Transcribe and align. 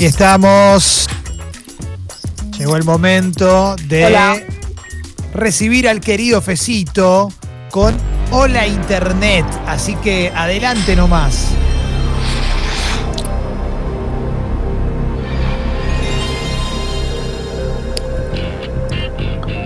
Aquí 0.00 0.06
estamos. 0.06 1.06
Llegó 2.56 2.78
el 2.78 2.84
momento 2.84 3.76
de 3.84 4.06
Hola. 4.06 4.40
recibir 5.34 5.86
al 5.90 6.00
querido 6.00 6.40
Fecito 6.40 7.30
con 7.70 7.94
Hola 8.30 8.66
Internet. 8.66 9.44
Así 9.66 9.96
que 9.96 10.32
adelante 10.34 10.96
nomás. 10.96 11.48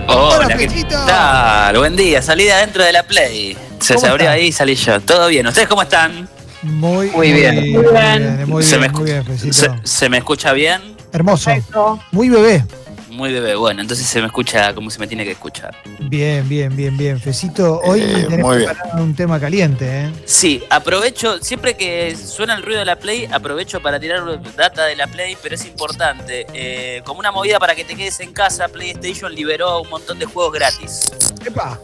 Hola, 0.09 0.47
Hola, 0.47 0.57
¿qué 0.57 0.83
tal? 0.89 1.77
Buen 1.77 1.95
día, 1.95 2.21
salí 2.21 2.43
de 2.43 2.51
adentro 2.51 2.83
de 2.83 2.91
la 2.91 3.03
Play. 3.03 3.57
Se, 3.79 3.93
¿Cómo 3.93 4.05
se 4.05 4.11
abrió 4.11 4.29
ahí 4.31 4.47
y 4.47 4.51
salí 4.51 4.75
yo. 4.75 4.99
¿Todo 4.99 5.29
bien? 5.29 5.47
¿Ustedes 5.47 5.69
cómo 5.69 5.83
están? 5.83 6.34
Muy, 6.65 7.09
Muy 7.11 7.31
bien. 7.31 7.55
Muy 7.55 7.69
Muy 7.71 7.83
bien. 7.91 8.35
bien, 8.37 8.49
muy 8.49 8.63
¿Se, 8.63 8.77
bien, 8.77 8.91
me, 8.91 8.97
muy 8.97 9.05
bien, 9.11 9.53
se- 9.53 9.69
se 9.83 10.09
me 10.09 10.17
escucha 10.17 10.51
bien? 10.53 10.81
Hermoso. 11.11 11.45
Perfecto. 11.45 11.99
Muy 12.11 12.29
bebé. 12.29 12.63
Muy 13.09 13.31
bebé. 13.31 13.55
Bueno, 13.55 13.79
entonces 13.81 14.05
se 14.05 14.19
me 14.19 14.25
escucha 14.27 14.73
como 14.73 14.89
se 14.89 14.99
me 14.99 15.07
tiene 15.07 15.23
que 15.23 15.31
escuchar. 15.31 15.73
Bien, 15.99 16.47
bien, 16.49 16.75
bien, 16.75 16.97
bien. 16.97 17.17
Fecito, 17.17 17.79
hoy 17.85 18.01
Eh, 18.01 18.25
preparado 18.29 19.01
un 19.01 19.15
tema 19.15 19.39
caliente, 19.39 19.85
¿eh? 20.07 20.11
Sí, 20.25 20.61
aprovecho, 20.69 21.37
siempre 21.41 21.77
que 21.77 22.13
suena 22.17 22.55
el 22.55 22.63
ruido 22.63 22.79
de 22.79 22.85
la 22.85 22.97
Play, 22.97 23.25
aprovecho 23.31 23.81
para 23.81 24.01
tirar 24.01 24.21
data 24.57 24.83
de 24.85 24.97
la 24.97 25.07
Play, 25.07 25.37
pero 25.41 25.55
es 25.55 25.65
importante. 25.65 26.45
eh, 26.53 27.01
como 27.05 27.19
una 27.21 27.31
movida 27.31 27.57
para 27.57 27.73
que 27.73 27.85
te 27.85 27.95
quedes 27.95 28.19
en 28.19 28.33
casa, 28.33 28.67
PlayStation 28.67 29.33
liberó 29.33 29.81
un 29.81 29.89
montón 29.89 30.19
de 30.19 30.25
juegos 30.25 30.51
gratis. 30.53 31.09
Epa. 31.45 31.79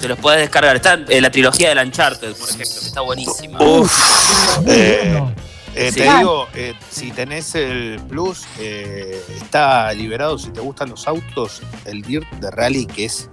Te 0.00 0.08
los 0.08 0.18
puedes 0.18 0.40
descargar. 0.40 0.76
Está 0.76 0.98
eh, 1.08 1.20
la 1.20 1.30
trilogía 1.30 1.70
del 1.70 1.86
Uncharted, 1.86 2.34
por 2.34 2.48
ejemplo, 2.48 2.80
que 2.80 2.86
está 2.86 3.00
buenísima. 3.00 3.58
Uf, 3.62 4.58
eh, 4.66 5.22
eh, 5.74 5.90
Sí. 5.92 6.00
te 6.00 6.12
digo, 6.16 6.48
eh, 6.54 6.74
si 6.90 7.10
tenés 7.12 7.54
el 7.54 8.00
Plus, 8.08 8.42
eh, 8.58 9.22
está 9.40 9.92
liberado 9.92 10.38
si 10.38 10.50
te 10.50 10.60
gustan 10.60 10.90
los 10.90 11.06
autos, 11.06 11.62
el 11.84 12.02
Dirt 12.02 12.28
de 12.40 12.50
Rally, 12.50 12.86
que 12.86 13.04
es 13.06 13.28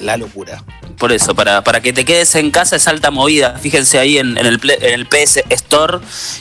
la 0.00 0.16
locura. 0.16 0.62
Por 0.98 1.12
eso, 1.12 1.34
para, 1.34 1.62
para 1.62 1.80
que 1.80 1.92
te 1.92 2.04
quedes 2.04 2.34
en 2.36 2.50
casa 2.50 2.76
es 2.76 2.88
alta 2.88 3.10
movida. 3.10 3.58
Fíjense 3.58 3.98
ahí 3.98 4.16
en, 4.16 4.38
en 4.38 4.46
el, 4.46 4.60
en 4.64 4.94
el 4.94 5.06
PS 5.06 5.44
Store. 5.50 5.98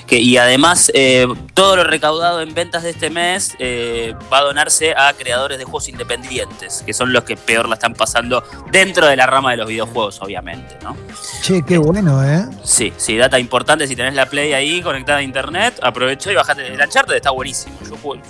Que, 0.08 0.20
y 0.20 0.38
además, 0.38 0.92
eh, 0.94 1.28
todo 1.54 1.76
lo 1.76 1.84
recaudado 1.84 2.42
en 2.42 2.54
ventas 2.54 2.84
de 2.84 2.92
este 2.92 3.10
mes 3.10 3.54
eh, 3.60 4.14
va 4.32 4.40
a 4.40 4.42
donarse 4.44 4.94
a 4.96 5.14
creadores 5.14 5.58
de 5.58 5.66
juegos 5.66 5.90
independientes, 5.90 6.84
que 6.86 6.94
son 6.94 7.12
los 7.12 7.26
que 7.26 7.36
peor 7.36 7.68
la 7.68 7.76
están 7.76 7.94
pasando 7.94 8.44
dentro 8.72 9.08
de 9.08 9.18
la 9.18 9.26
rama 9.26 9.52
de 9.52 9.58
los 9.58 9.68
videojuegos, 9.68 10.22
obviamente. 10.22 10.78
¿no? 10.84 10.96
Che, 11.42 11.62
qué 11.64 11.78
bueno, 11.78 12.24
¿eh? 12.24 12.46
Sí, 12.64 12.94
sí, 12.96 13.18
data 13.18 13.38
importante. 13.38 13.88
Si 13.88 13.96
tenés 13.96 14.14
la 14.14 14.26
Play 14.26 14.54
ahí 14.54 14.82
conectada 14.82 15.20
a 15.20 15.24
internet, 15.24 15.80
aprovecho 15.82 16.32
y 16.32 16.36
bajate. 16.36 16.68
El 16.68 16.80
Uncharted 16.80 17.16
está 17.16 17.32
buenísimo. 17.32 17.76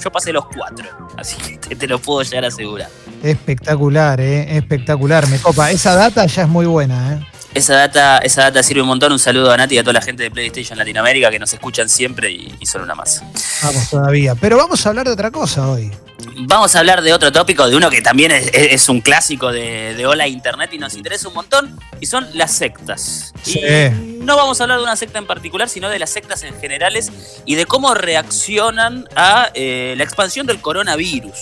Yo 0.03 0.11
pasé 0.11 0.33
los 0.33 0.45
cuatro, 0.47 0.85
así 1.17 1.37
que 1.37 1.57
te, 1.57 1.75
te 1.75 1.87
lo 1.87 1.99
puedo 1.99 2.23
llegar 2.23 2.45
a 2.45 2.47
asegurar. 2.47 2.89
Espectacular, 3.23 4.19
¿eh? 4.19 4.57
Espectacular. 4.57 5.14
Me 5.27 5.39
copa. 5.39 5.71
Esa 5.71 5.95
data 5.95 6.25
ya 6.25 6.43
es 6.43 6.47
muy 6.49 6.65
buena, 6.65 7.13
¿eh? 7.13 7.19
Esa 7.53 7.75
data, 7.75 8.17
esa 8.17 8.41
data 8.43 8.61
sirve 8.61 8.81
un 8.81 8.87
montón. 8.89 9.13
Un 9.13 9.19
saludo 9.19 9.49
a 9.51 9.55
Nati 9.57 9.75
y 9.75 9.77
a 9.77 9.83
toda 9.83 9.93
la 9.93 10.01
gente 10.01 10.23
de 10.23 10.31
PlayStation 10.31 10.77
Latinoamérica 10.77 11.31
que 11.31 11.39
nos 11.39 11.53
escuchan 11.53 11.87
siempre 11.87 12.29
y, 12.29 12.53
y 12.59 12.65
son 12.65 12.81
una 12.81 12.95
más. 12.95 13.23
Vamos 13.63 13.89
todavía. 13.89 14.35
Pero 14.35 14.57
vamos 14.57 14.85
a 14.85 14.89
hablar 14.89 15.05
de 15.07 15.13
otra 15.13 15.31
cosa 15.31 15.69
hoy. 15.69 15.89
Vamos 16.37 16.75
a 16.75 16.79
hablar 16.79 17.01
de 17.01 17.13
otro 17.13 17.31
tópico, 17.31 17.65
de 17.69 17.77
uno 17.77 17.89
que 17.89 18.01
también 18.01 18.31
es, 18.31 18.47
es- 18.47 18.73
es 18.73 18.89
un 18.89 18.99
clásico 18.99 19.53
de, 19.53 19.93
de 19.95 20.05
Hola 20.05 20.27
Internet 20.27 20.71
y 20.73 20.77
nos 20.79 20.95
interesa 20.95 21.29
un 21.29 21.33
montón, 21.33 21.79
y 22.01 22.07
son 22.07 22.27
las 22.33 22.51
sectas. 22.51 23.31
Sí. 23.41 23.59
Y 23.61 24.19
no 24.21 24.35
vamos 24.35 24.59
a 24.59 24.63
hablar 24.63 24.79
de 24.79 24.83
una 24.83 24.95
secta 24.97 25.19
en 25.19 25.27
particular, 25.27 25.69
sino 25.69 25.87
de 25.89 25.97
las 25.99 26.09
sectas 26.09 26.43
en 26.43 26.59
generales 26.59 27.09
y 27.45 27.55
de 27.55 27.65
cómo 27.65 27.93
reaccionan 27.93 29.07
a 29.15 29.49
eh, 29.53 29.93
la 29.97 30.03
expansión 30.03 30.45
del 30.45 30.59
coronavirus. 30.59 31.37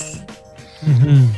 Ujú. 0.83 1.29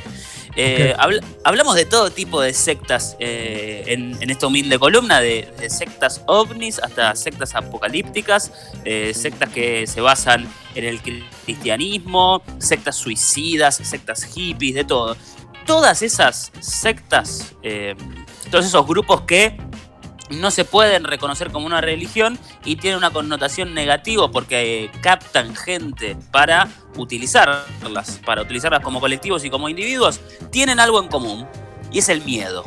Eh, 0.55 0.93
habl- 0.97 1.21
hablamos 1.43 1.75
de 1.75 1.85
todo 1.85 2.09
tipo 2.09 2.39
de 2.39 2.53
sectas 2.53 3.17
eh, 3.19 3.83
en, 3.87 4.17
en 4.21 4.29
esta 4.29 4.47
humilde 4.47 4.79
columna, 4.79 5.19
de, 5.19 5.51
de 5.59 5.69
sectas 5.69 6.21
ovnis 6.27 6.79
hasta 6.79 7.13
sectas 7.15 7.55
apocalípticas, 7.55 8.51
eh, 8.85 9.13
sectas 9.13 9.49
que 9.49 9.85
se 9.85 9.99
basan 10.01 10.47
en 10.75 10.85
el 10.85 11.01
cristianismo, 11.01 12.41
sectas 12.59 12.95
suicidas, 12.95 13.75
sectas 13.75 14.23
hippies, 14.23 14.75
de 14.75 14.83
todo. 14.83 15.17
Todas 15.65 16.01
esas 16.03 16.51
sectas, 16.59 17.53
todos 18.51 18.65
esos 18.65 18.85
grupos 18.85 19.21
que 19.21 19.57
no 20.29 20.49
se 20.51 20.65
pueden 20.65 21.03
reconocer 21.03 21.51
como 21.51 21.65
una 21.67 21.81
religión 21.81 22.39
y 22.63 22.77
tienen 22.77 22.97
una 22.97 23.11
connotación 23.11 23.73
negativa 23.73 24.29
porque 24.31 24.85
eh, 24.85 24.91
captan 25.01 25.55
gente 25.55 26.17
para 26.31 26.67
utilizarlas, 26.97 28.19
para 28.25 28.41
utilizarlas 28.41 28.81
como 28.81 28.99
colectivos 28.99 29.43
y 29.45 29.49
como 29.49 29.69
individuos, 29.69 30.19
tienen 30.51 30.79
algo 30.79 31.01
en 31.01 31.07
común 31.09 31.47
y 31.91 31.99
es 31.99 32.09
el 32.09 32.21
miedo. 32.21 32.65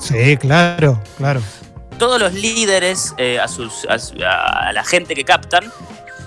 Sí, 0.00 0.36
claro, 0.36 1.00
claro. 1.16 1.40
Todos 1.98 2.18
los 2.20 2.32
líderes, 2.32 3.14
eh, 3.18 3.38
a, 3.38 3.46
sus, 3.48 3.84
a, 3.88 3.98
su- 3.98 4.14
a 4.24 4.72
la 4.72 4.82
gente 4.84 5.14
que 5.14 5.24
captan, 5.24 5.70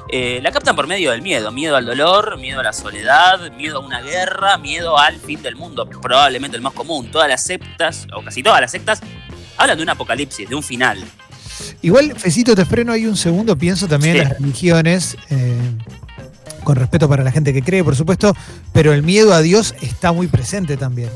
eh, 0.09 0.39
la 0.43 0.51
captan 0.51 0.75
por 0.75 0.85
medio 0.85 1.09
del 1.09 1.23
miedo. 1.23 1.51
Miedo 1.51 1.75
al 1.75 1.85
dolor, 1.87 2.37
miedo 2.37 2.59
a 2.59 2.63
la 2.63 2.73
soledad, 2.73 3.51
miedo 3.53 3.77
a 3.77 3.79
una 3.79 4.01
guerra, 4.01 4.57
miedo 4.59 4.97
al 4.99 5.15
fin 5.17 5.41
del 5.41 5.55
mundo. 5.55 5.89
Probablemente 5.89 6.55
el 6.55 6.61
más 6.61 6.73
común. 6.73 7.09
Todas 7.09 7.27
las 7.27 7.41
sectas, 7.43 8.05
o 8.15 8.21
casi 8.21 8.43
todas 8.43 8.61
las 8.61 8.69
sectas, 8.69 9.01
hablan 9.57 9.77
de 9.77 9.83
un 9.83 9.89
apocalipsis, 9.89 10.47
de 10.49 10.55
un 10.55 10.63
final. 10.63 11.03
Igual, 11.81 12.13
Fecito, 12.17 12.55
te 12.55 12.65
freno 12.65 12.91
ahí 12.91 13.05
un 13.05 13.17
segundo. 13.17 13.57
Pienso 13.57 13.87
también 13.87 14.17
en 14.17 14.23
las 14.23 14.39
religiones, 14.39 15.17
eh, 15.29 15.53
con 16.63 16.75
respeto 16.75 17.07
para 17.09 17.23
la 17.23 17.31
gente 17.31 17.53
que 17.53 17.61
cree, 17.61 17.83
por 17.83 17.95
supuesto, 17.95 18.35
pero 18.71 18.93
el 18.93 19.03
miedo 19.03 19.33
a 19.33 19.41
Dios 19.41 19.75
está 19.81 20.11
muy 20.11 20.27
presente 20.27 20.77
también. 20.77 21.09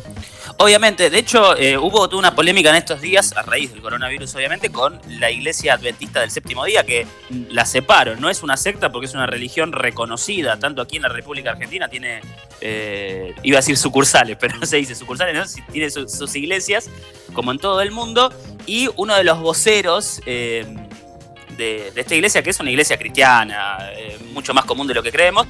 Obviamente, 0.59 1.11
de 1.11 1.19
hecho, 1.19 1.55
eh, 1.55 1.77
hubo 1.77 2.09
toda 2.09 2.17
una 2.17 2.33
polémica 2.33 2.71
en 2.71 2.77
estos 2.77 2.99
días, 2.99 3.31
a 3.37 3.43
raíz 3.43 3.71
del 3.71 3.81
coronavirus, 3.81 4.33
obviamente, 4.33 4.71
con 4.71 4.99
la 5.07 5.29
iglesia 5.29 5.75
adventista 5.75 6.21
del 6.21 6.31
séptimo 6.31 6.65
día, 6.65 6.83
que 6.83 7.05
la 7.49 7.63
separo. 7.63 8.15
No 8.15 8.27
es 8.27 8.41
una 8.41 8.57
secta 8.57 8.91
porque 8.91 9.05
es 9.05 9.13
una 9.13 9.27
religión 9.27 9.71
reconocida, 9.71 10.57
tanto 10.57 10.81
aquí 10.81 10.95
en 10.95 11.03
la 11.03 11.09
República 11.09 11.51
Argentina 11.51 11.87
tiene, 11.89 12.21
eh, 12.59 13.35
iba 13.43 13.57
a 13.57 13.61
decir 13.61 13.77
sucursales, 13.77 14.35
pero 14.39 14.57
no 14.57 14.65
se 14.65 14.77
dice 14.77 14.95
sucursales, 14.95 15.57
tiene 15.71 15.91
su- 15.91 16.09
sus 16.09 16.35
iglesias, 16.35 16.89
como 17.33 17.51
en 17.51 17.59
todo 17.59 17.79
el 17.81 17.91
mundo, 17.91 18.33
y 18.65 18.89
uno 18.95 19.15
de 19.15 19.23
los 19.23 19.39
voceros 19.39 20.21
eh, 20.25 20.65
de, 21.55 21.91
de 21.93 22.01
esta 22.01 22.15
iglesia, 22.15 22.41
que 22.41 22.49
es 22.49 22.59
una 22.59 22.71
iglesia 22.71 22.97
cristiana, 22.97 23.77
eh, 23.95 24.17
mucho 24.33 24.55
más 24.55 24.65
común 24.65 24.87
de 24.87 24.95
lo 24.95 25.03
que 25.03 25.11
creemos, 25.11 25.45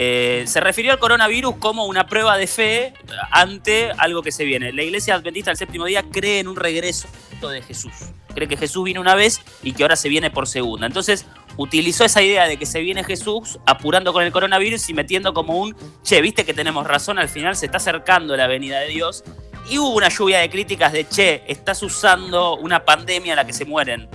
eh, 0.00 0.44
se 0.46 0.60
refirió 0.60 0.92
al 0.92 1.00
coronavirus 1.00 1.56
como 1.56 1.86
una 1.86 2.06
prueba 2.06 2.36
de 2.36 2.46
fe 2.46 2.94
ante 3.32 3.90
algo 3.98 4.22
que 4.22 4.30
se 4.30 4.44
viene. 4.44 4.72
La 4.72 4.84
iglesia 4.84 5.16
adventista 5.16 5.50
del 5.50 5.56
séptimo 5.56 5.86
día 5.86 6.04
cree 6.04 6.38
en 6.38 6.46
un 6.46 6.54
regreso 6.54 7.08
de 7.50 7.62
Jesús. 7.62 7.92
Cree 8.32 8.46
que 8.46 8.56
Jesús 8.56 8.84
vino 8.84 9.00
una 9.00 9.16
vez 9.16 9.40
y 9.60 9.72
que 9.72 9.82
ahora 9.82 9.96
se 9.96 10.08
viene 10.08 10.30
por 10.30 10.46
segunda. 10.46 10.86
Entonces 10.86 11.26
utilizó 11.56 12.04
esa 12.04 12.22
idea 12.22 12.44
de 12.44 12.56
que 12.56 12.64
se 12.64 12.78
viene 12.78 13.02
Jesús 13.02 13.58
apurando 13.66 14.12
con 14.12 14.22
el 14.22 14.30
coronavirus 14.30 14.88
y 14.88 14.94
metiendo 14.94 15.34
como 15.34 15.58
un, 15.58 15.74
che, 16.04 16.20
viste 16.20 16.44
que 16.44 16.54
tenemos 16.54 16.86
razón, 16.86 17.18
al 17.18 17.28
final 17.28 17.56
se 17.56 17.66
está 17.66 17.78
acercando 17.78 18.36
la 18.36 18.46
venida 18.46 18.78
de 18.78 18.90
Dios. 18.90 19.24
Y 19.68 19.78
hubo 19.78 19.96
una 19.96 20.10
lluvia 20.10 20.38
de 20.38 20.48
críticas 20.48 20.92
de, 20.92 21.08
che, 21.08 21.42
estás 21.48 21.82
usando 21.82 22.54
una 22.54 22.84
pandemia 22.84 23.32
en 23.32 23.36
la 23.36 23.44
que 23.44 23.52
se 23.52 23.64
mueren 23.64 24.08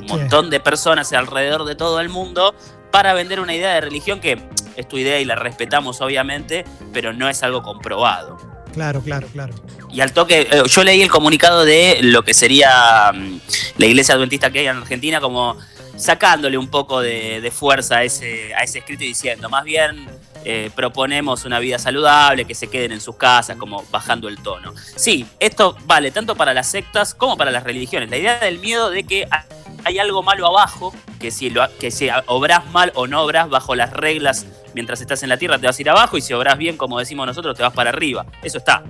un 0.00 0.06
montón 0.06 0.50
de 0.50 0.58
personas 0.58 1.12
alrededor 1.12 1.64
de 1.64 1.76
todo 1.76 2.00
el 2.00 2.08
mundo 2.08 2.56
para 2.90 3.14
vender 3.14 3.38
una 3.38 3.54
idea 3.54 3.74
de 3.74 3.82
religión 3.82 4.20
que 4.20 4.36
es 4.78 4.88
tu 4.88 4.96
idea 4.96 5.20
y 5.20 5.24
la 5.24 5.34
respetamos 5.34 6.00
obviamente, 6.00 6.64
pero 6.92 7.12
no 7.12 7.28
es 7.28 7.42
algo 7.42 7.62
comprobado. 7.62 8.38
Claro, 8.72 9.00
claro, 9.02 9.26
claro. 9.32 9.54
Y 9.90 10.00
al 10.00 10.12
toque, 10.12 10.42
eh, 10.50 10.62
yo 10.66 10.84
leí 10.84 11.02
el 11.02 11.10
comunicado 11.10 11.64
de 11.64 11.98
lo 12.02 12.22
que 12.22 12.32
sería 12.34 13.12
mm, 13.14 13.40
la 13.78 13.86
iglesia 13.86 14.14
adventista 14.14 14.50
que 14.50 14.60
hay 14.60 14.66
en 14.68 14.76
Argentina, 14.76 15.20
como 15.20 15.56
sacándole 15.96 16.56
un 16.58 16.68
poco 16.68 17.00
de, 17.00 17.40
de 17.40 17.50
fuerza 17.50 17.96
a 17.98 18.04
ese, 18.04 18.54
a 18.54 18.62
ese 18.62 18.78
escrito 18.78 19.02
y 19.04 19.08
diciendo, 19.08 19.48
más 19.48 19.64
bien 19.64 20.06
eh, 20.44 20.70
proponemos 20.76 21.44
una 21.44 21.58
vida 21.58 21.78
saludable, 21.78 22.44
que 22.44 22.54
se 22.54 22.68
queden 22.68 22.92
en 22.92 23.00
sus 23.00 23.16
casas, 23.16 23.56
como 23.56 23.84
bajando 23.90 24.28
el 24.28 24.38
tono. 24.40 24.72
Sí, 24.94 25.26
esto 25.40 25.76
vale 25.86 26.12
tanto 26.12 26.36
para 26.36 26.54
las 26.54 26.70
sectas 26.70 27.14
como 27.14 27.36
para 27.36 27.50
las 27.50 27.64
religiones. 27.64 28.10
La 28.10 28.16
idea 28.18 28.38
del 28.38 28.60
miedo 28.60 28.90
de 28.90 29.02
que 29.04 29.26
ha- 29.30 29.44
hay 29.84 29.98
algo 29.98 30.22
malo 30.22 30.46
abajo, 30.46 30.94
que 31.18 31.32
si, 31.32 31.50
lo, 31.50 31.66
que 31.78 31.90
si 31.90 32.08
obras 32.26 32.70
mal 32.70 32.92
o 32.94 33.08
no 33.08 33.22
obras 33.22 33.48
bajo 33.48 33.74
las 33.74 33.92
reglas 33.92 34.46
mientras 34.78 35.00
estás 35.00 35.20
en 35.24 35.28
la 35.28 35.36
tierra 35.36 35.58
te 35.58 35.66
vas 35.66 35.76
a 35.76 35.82
ir 35.82 35.90
abajo 35.90 36.16
y 36.16 36.20
si 36.20 36.32
obras 36.32 36.56
bien, 36.56 36.76
como 36.76 36.98
decimos 37.00 37.26
nosotros, 37.26 37.56
te 37.56 37.64
vas 37.64 37.72
para 37.72 37.90
arriba. 37.90 38.24
Eso 38.42 38.58
está. 38.58 38.84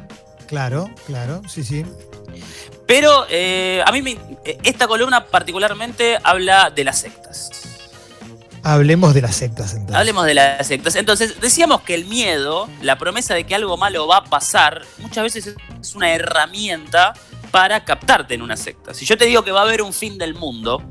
Claro, 0.46 0.90
claro, 1.06 1.40
sí, 1.49 1.64
sí. 1.64 1.82
Pero 2.87 3.26
eh, 3.31 3.82
a 3.87 3.90
mí 3.93 4.02
me- 4.02 4.19
esta 4.62 4.87
columna 4.87 5.25
particularmente 5.26 6.19
habla 6.23 6.70
de 6.70 6.85
las 6.85 6.99
sectas. 7.00 7.50
Hablemos 8.62 9.14
de 9.14 9.23
las 9.23 9.37
sectas 9.37 9.73
entonces. 9.73 9.96
Hablemos 9.96 10.26
de 10.26 10.35
las 10.35 10.67
sectas. 10.67 10.94
Entonces, 10.96 11.40
decíamos 11.40 11.82
que 11.82 11.94
el 11.94 12.05
miedo, 12.06 12.69
la 12.82 12.99
promesa 12.99 13.34
de 13.34 13.44
que 13.44 13.55
algo 13.55 13.76
malo 13.79 14.06
va 14.06 14.19
a 14.19 14.25
pasar, 14.25 14.82
muchas 14.99 15.25
veces 15.25 15.55
es 15.81 15.94
una 15.94 16.11
herramienta 16.12 17.14
para 17.50 17.84
captarte 17.84 18.34
en 18.34 18.43
una 18.43 18.56
secta. 18.56 18.93
Si 18.93 19.06
yo 19.06 19.17
te 19.17 19.25
digo 19.26 19.43
que 19.43 19.52
va 19.52 19.61
a 19.61 19.62
haber 19.64 19.81
un 19.81 19.93
fin 19.93 20.19
del 20.19 20.34
mundo 20.34 20.82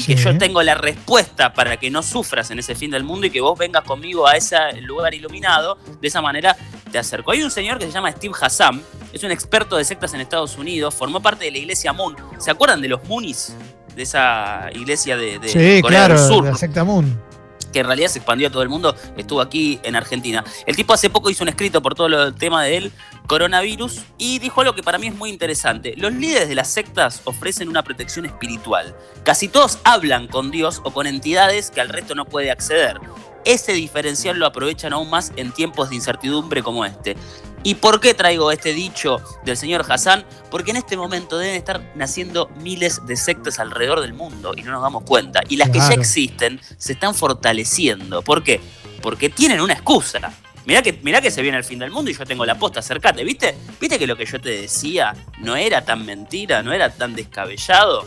y 0.00 0.14
que 0.14 0.16
yo 0.16 0.36
tengo 0.38 0.62
la 0.62 0.74
respuesta 0.74 1.52
para 1.52 1.76
que 1.76 1.90
no 1.90 2.02
sufras 2.02 2.50
en 2.50 2.58
ese 2.58 2.74
fin 2.74 2.90
del 2.90 3.04
mundo 3.04 3.26
y 3.26 3.30
que 3.30 3.40
vos 3.40 3.58
vengas 3.58 3.84
conmigo 3.84 4.26
a 4.26 4.36
ese 4.36 4.56
lugar 4.82 5.14
iluminado, 5.14 5.78
de 6.00 6.08
esa 6.08 6.20
manera 6.20 6.56
te 6.90 6.98
acerco. 6.98 7.32
Hay 7.32 7.42
un 7.42 7.50
señor 7.50 7.78
que 7.78 7.86
se 7.86 7.92
llama 7.92 8.10
Steve 8.12 8.34
Hassan, 8.40 8.82
es 9.12 9.22
un 9.22 9.30
experto 9.30 9.76
de 9.76 9.84
sectas 9.84 10.14
en 10.14 10.20
Estados 10.20 10.56
Unidos, 10.56 10.94
formó 10.94 11.20
parte 11.20 11.44
de 11.44 11.50
la 11.50 11.58
iglesia 11.58 11.92
Moon. 11.92 12.16
¿Se 12.38 12.50
acuerdan 12.50 12.80
de 12.80 12.88
los 12.88 13.04
Moonies? 13.08 13.54
De 13.94 14.02
esa 14.02 14.70
iglesia 14.72 15.16
de, 15.16 15.38
de 15.38 15.48
sí, 15.48 15.82
claro, 15.82 16.42
La 16.42 16.56
secta 16.56 16.84
Moon 16.84 17.29
que 17.72 17.80
en 17.80 17.86
realidad 17.86 18.08
se 18.08 18.18
expandió 18.18 18.48
a 18.48 18.50
todo 18.50 18.62
el 18.62 18.68
mundo, 18.68 18.94
estuvo 19.16 19.40
aquí 19.40 19.80
en 19.82 19.96
Argentina. 19.96 20.44
El 20.66 20.76
tipo 20.76 20.92
hace 20.92 21.10
poco 21.10 21.30
hizo 21.30 21.44
un 21.44 21.48
escrito 21.48 21.82
por 21.82 21.94
todo 21.94 22.06
el 22.06 22.34
tema 22.34 22.64
del 22.64 22.92
coronavirus 23.26 24.02
y 24.18 24.38
dijo 24.38 24.60
algo 24.60 24.74
que 24.74 24.82
para 24.82 24.98
mí 24.98 25.06
es 25.06 25.14
muy 25.14 25.30
interesante. 25.30 25.94
Los 25.96 26.12
líderes 26.12 26.48
de 26.48 26.54
las 26.54 26.68
sectas 26.68 27.22
ofrecen 27.24 27.68
una 27.68 27.82
protección 27.82 28.26
espiritual. 28.26 28.94
Casi 29.24 29.48
todos 29.48 29.78
hablan 29.84 30.26
con 30.26 30.50
Dios 30.50 30.80
o 30.84 30.92
con 30.92 31.06
entidades 31.06 31.70
que 31.70 31.80
al 31.80 31.88
resto 31.88 32.14
no 32.14 32.24
puede 32.24 32.50
acceder. 32.50 32.98
Ese 33.44 33.72
diferencial 33.72 34.38
lo 34.38 34.46
aprovechan 34.46 34.92
aún 34.92 35.08
más 35.08 35.32
en 35.36 35.52
tiempos 35.52 35.88
de 35.88 35.96
incertidumbre 35.96 36.62
como 36.62 36.84
este. 36.84 37.16
¿Y 37.62 37.74
por 37.74 38.00
qué 38.00 38.14
traigo 38.14 38.50
este 38.52 38.72
dicho 38.72 39.20
del 39.44 39.56
señor 39.56 39.84
Hassan? 39.88 40.24
Porque 40.50 40.70
en 40.70 40.78
este 40.78 40.96
momento 40.96 41.38
deben 41.38 41.56
estar 41.56 41.92
naciendo 41.94 42.48
miles 42.62 43.04
de 43.06 43.16
sectas 43.16 43.58
alrededor 43.58 44.00
del 44.00 44.14
mundo 44.14 44.54
y 44.56 44.62
no 44.62 44.72
nos 44.72 44.82
damos 44.82 45.04
cuenta. 45.04 45.42
Y 45.48 45.56
las 45.56 45.68
que 45.68 45.78
ya 45.78 45.90
existen 45.90 46.58
se 46.78 46.94
están 46.94 47.14
fortaleciendo. 47.14 48.22
¿Por 48.22 48.42
qué? 48.42 48.60
Porque 49.02 49.28
tienen 49.28 49.60
una 49.60 49.74
excusa. 49.74 50.32
Mirá 50.64 50.82
que, 50.82 50.98
mirá 51.02 51.20
que 51.20 51.30
se 51.30 51.42
viene 51.42 51.58
el 51.58 51.64
fin 51.64 51.78
del 51.78 51.90
mundo 51.90 52.10
y 52.10 52.14
yo 52.14 52.24
tengo 52.24 52.46
la 52.46 52.58
posta, 52.58 52.80
acercate, 52.80 53.24
¿viste? 53.24 53.54
¿Viste 53.80 53.98
que 53.98 54.06
lo 54.06 54.16
que 54.16 54.24
yo 54.24 54.40
te 54.40 54.50
decía 54.50 55.14
no 55.38 55.56
era 55.56 55.84
tan 55.84 56.04
mentira, 56.06 56.62
no 56.62 56.72
era 56.72 56.90
tan 56.90 57.14
descabellado? 57.14 58.06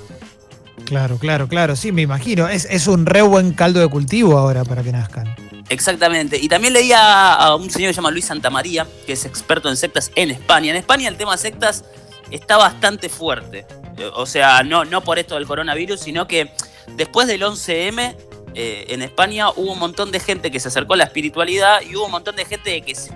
Claro, 0.85 1.17
claro, 1.17 1.47
claro, 1.47 1.75
sí, 1.75 1.91
me 1.91 2.01
imagino. 2.01 2.47
Es, 2.47 2.65
es 2.65 2.87
un 2.87 3.05
re 3.05 3.21
buen 3.21 3.53
caldo 3.53 3.79
de 3.79 3.87
cultivo 3.87 4.37
ahora 4.37 4.63
para 4.63 4.83
que 4.83 4.91
nazcan. 4.91 5.35
Exactamente. 5.73 6.37
Y 6.37 6.47
también 6.47 6.73
leía 6.73 7.33
a 7.33 7.55
un 7.55 7.69
señor 7.69 7.89
que 7.89 7.93
se 7.93 7.97
llama 7.97 8.11
Luis 8.11 8.25
Santamaría, 8.25 8.85
que 9.07 9.13
es 9.13 9.25
experto 9.25 9.69
en 9.69 9.75
sectas 9.75 10.11
en 10.15 10.29
España. 10.29 10.69
En 10.69 10.77
España 10.77 11.09
el 11.09 11.17
tema 11.17 11.35
sectas 11.35 11.83
está 12.29 12.57
bastante 12.57 13.09
fuerte. 13.09 13.65
O 14.13 14.27
sea, 14.27 14.61
no, 14.63 14.85
no 14.85 15.01
por 15.01 15.17
esto 15.17 15.35
del 15.35 15.47
coronavirus, 15.47 15.99
sino 15.99 16.27
que 16.27 16.51
después 16.95 17.27
del 17.27 17.41
11M, 17.41 18.15
eh, 18.55 18.85
en 18.89 19.01
España 19.01 19.49
hubo 19.49 19.73
un 19.73 19.79
montón 19.79 20.11
de 20.11 20.19
gente 20.19 20.51
que 20.51 20.59
se 20.59 20.67
acercó 20.67 20.93
a 20.93 20.97
la 20.97 21.05
espiritualidad 21.05 21.81
y 21.81 21.95
hubo 21.95 22.05
un 22.05 22.11
montón 22.11 22.35
de 22.35 22.45
gente 22.45 22.81
que 22.81 22.93
se 22.93 23.11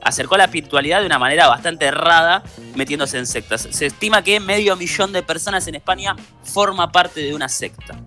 acercó 0.00 0.36
a 0.36 0.38
la 0.38 0.44
espiritualidad 0.44 1.00
de 1.00 1.06
una 1.06 1.18
manera 1.18 1.46
bastante 1.46 1.84
errada, 1.84 2.42
metiéndose 2.74 3.18
en 3.18 3.26
sectas. 3.26 3.68
Se 3.70 3.84
estima 3.84 4.22
que 4.22 4.40
medio 4.40 4.76
millón 4.76 5.12
de 5.12 5.22
personas 5.22 5.66
en 5.66 5.74
España 5.74 6.16
forma 6.42 6.90
parte 6.90 7.20
de 7.20 7.34
una 7.34 7.50
secta. 7.50 8.00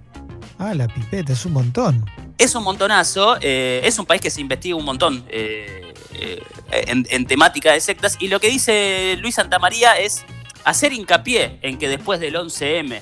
Ah, 0.59 0.73
la 0.73 0.89
pipeta, 0.89 1.31
es 1.31 1.45
un 1.45 1.53
montón. 1.53 2.05
Es 2.37 2.53
un 2.53 2.63
montonazo, 2.65 3.37
eh, 3.39 3.79
es 3.85 3.97
un 3.97 4.05
país 4.05 4.21
que 4.21 4.29
se 4.29 4.41
investiga 4.41 4.75
un 4.75 4.83
montón 4.83 5.23
eh, 5.29 5.93
eh, 6.13 6.43
en, 6.69 7.25
temática 7.25 7.71
de 7.71 7.79
sectas 7.79 8.17
y 8.19 8.27
lo 8.27 8.41
que 8.41 8.49
dice 8.49 9.15
Luis 9.21 9.35
Santamaría 9.35 9.97
es 9.97 10.25
hacer 10.65 10.91
hincapié 10.91 11.59
en 11.61 11.77
que 11.77 11.87
después 11.87 12.19
del 12.19 12.35
11M 12.35 12.99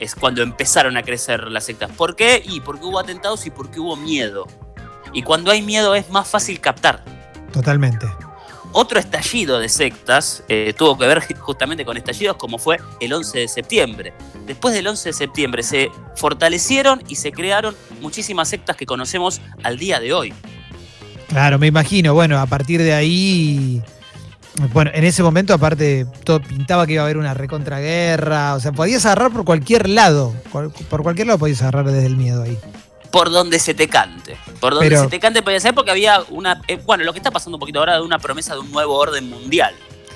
es 0.00 0.14
cuando 0.14 0.42
empezaron 0.42 0.96
a 0.96 1.02
crecer 1.02 1.44
las 1.48 1.64
sectas. 1.64 1.90
¿Por 1.90 2.16
qué? 2.16 2.42
Y 2.42 2.60
porque 2.60 2.86
hubo 2.86 2.98
atentados 2.98 3.44
y 3.44 3.50
porque 3.50 3.80
hubo 3.80 3.96
miedo. 3.96 4.46
Y 5.12 5.22
cuando 5.22 5.50
hay 5.50 5.60
miedo 5.60 5.94
es 5.94 6.08
más 6.08 6.26
fácil 6.26 6.58
captar. 6.58 7.04
Totalmente. 7.52 8.06
Otro 8.76 8.98
estallido 8.98 9.60
de 9.60 9.68
sectas 9.68 10.42
eh, 10.48 10.74
tuvo 10.76 10.98
que 10.98 11.06
ver 11.06 11.22
justamente 11.38 11.84
con 11.84 11.96
estallidos 11.96 12.36
como 12.36 12.58
fue 12.58 12.80
el 12.98 13.12
11 13.12 13.38
de 13.38 13.48
septiembre. 13.48 14.12
Después 14.46 14.74
del 14.74 14.88
11 14.88 15.10
de 15.10 15.12
septiembre 15.12 15.62
se 15.62 15.90
fortalecieron 16.16 17.00
y 17.06 17.14
se 17.14 17.30
crearon 17.30 17.76
muchísimas 18.00 18.48
sectas 18.48 18.76
que 18.76 18.84
conocemos 18.84 19.40
al 19.62 19.78
día 19.78 20.00
de 20.00 20.12
hoy. 20.12 20.34
Claro, 21.28 21.60
me 21.60 21.68
imagino. 21.68 22.14
Bueno, 22.14 22.40
a 22.40 22.46
partir 22.46 22.82
de 22.82 22.92
ahí 22.94 23.80
bueno, 24.72 24.90
en 24.92 25.04
ese 25.04 25.22
momento, 25.22 25.54
aparte, 25.54 26.06
todo 26.24 26.40
pintaba 26.40 26.84
que 26.84 26.94
iba 26.94 27.02
a 27.02 27.04
haber 27.04 27.16
una 27.16 27.32
recontraguerra. 27.32 28.54
O 28.54 28.60
sea, 28.60 28.72
podías 28.72 29.06
agarrar 29.06 29.32
por 29.32 29.44
cualquier 29.44 29.88
lado. 29.88 30.34
Por 30.50 31.02
cualquier 31.04 31.28
lado 31.28 31.38
podías 31.38 31.62
agarrar 31.62 31.86
desde 31.86 32.06
el 32.06 32.16
miedo 32.16 32.42
ahí 32.42 32.58
por 33.14 33.30
donde 33.30 33.60
se 33.60 33.74
te 33.74 33.86
cante. 33.86 34.36
Por 34.64 34.72
donde 34.72 34.96
se 34.96 35.08
te 35.08 35.20
cante 35.20 35.42
podía 35.42 35.60
ser 35.60 35.74
porque 35.74 35.90
había 35.90 36.22
una. 36.30 36.62
Eh, 36.68 36.80
bueno, 36.86 37.04
lo 37.04 37.12
que 37.12 37.18
está 37.18 37.30
pasando 37.30 37.58
un 37.58 37.60
poquito 37.60 37.80
ahora 37.80 37.96
de 37.96 38.00
una 38.00 38.18
promesa 38.18 38.54
de 38.54 38.60
un 38.60 38.72
nuevo 38.72 38.94
orden 38.94 39.28
mundial. 39.28 39.74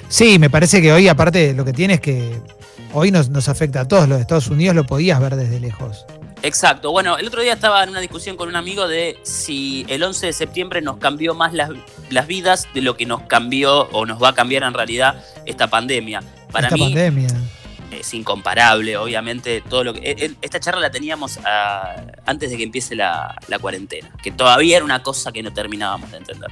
Sí, 0.08 0.38
me 0.38 0.48
parece 0.48 0.80
que 0.80 0.90
hoy, 0.90 1.06
aparte, 1.06 1.52
lo 1.52 1.66
que 1.66 1.74
tiene 1.74 1.94
es 1.94 2.00
que 2.00 2.40
hoy 2.94 3.10
nos, 3.10 3.28
nos 3.28 3.50
afecta 3.50 3.82
a 3.82 3.88
todos. 3.88 4.08
Los 4.08 4.18
Estados 4.22 4.48
Unidos 4.48 4.74
lo 4.74 4.84
podías 4.84 5.20
ver 5.20 5.36
desde 5.36 5.60
lejos. 5.60 6.06
Exacto. 6.42 6.92
Bueno, 6.92 7.18
el 7.18 7.26
otro 7.26 7.42
día 7.42 7.52
estaba 7.52 7.82
en 7.82 7.90
una 7.90 8.00
discusión 8.00 8.38
con 8.38 8.48
un 8.48 8.56
amigo 8.56 8.88
de 8.88 9.18
si 9.22 9.84
el 9.90 10.02
11 10.02 10.24
de 10.24 10.32
septiembre 10.32 10.80
nos 10.80 10.96
cambió 10.96 11.34
más 11.34 11.52
las, 11.52 11.68
las 12.08 12.26
vidas 12.26 12.68
de 12.72 12.80
lo 12.80 12.96
que 12.96 13.04
nos 13.04 13.20
cambió 13.24 13.82
o 13.90 14.06
nos 14.06 14.22
va 14.22 14.30
a 14.30 14.34
cambiar 14.34 14.62
en 14.62 14.72
realidad 14.72 15.22
esta 15.44 15.66
pandemia. 15.66 16.22
Para 16.50 16.68
esta 16.68 16.78
pandemia 16.78 17.28
es 17.90 18.14
incomparable, 18.14 18.96
obviamente, 18.96 19.62
todo 19.68 19.84
lo 19.84 19.94
que. 19.94 20.00
Eh, 20.00 20.16
eh, 20.18 20.34
esta 20.42 20.60
charla 20.60 20.80
la 20.80 20.90
teníamos 20.90 21.38
ah, 21.44 21.96
antes 22.26 22.50
de 22.50 22.56
que 22.56 22.62
empiece 22.62 22.94
la, 22.94 23.36
cuarentena, 23.60 24.10
que 24.22 24.30
todavía 24.30 24.76
era 24.76 24.84
una 24.84 25.02
cosa 25.02 25.32
que 25.32 25.42
no 25.42 25.52
terminábamos 25.52 26.10
de 26.10 26.18
entender. 26.18 26.50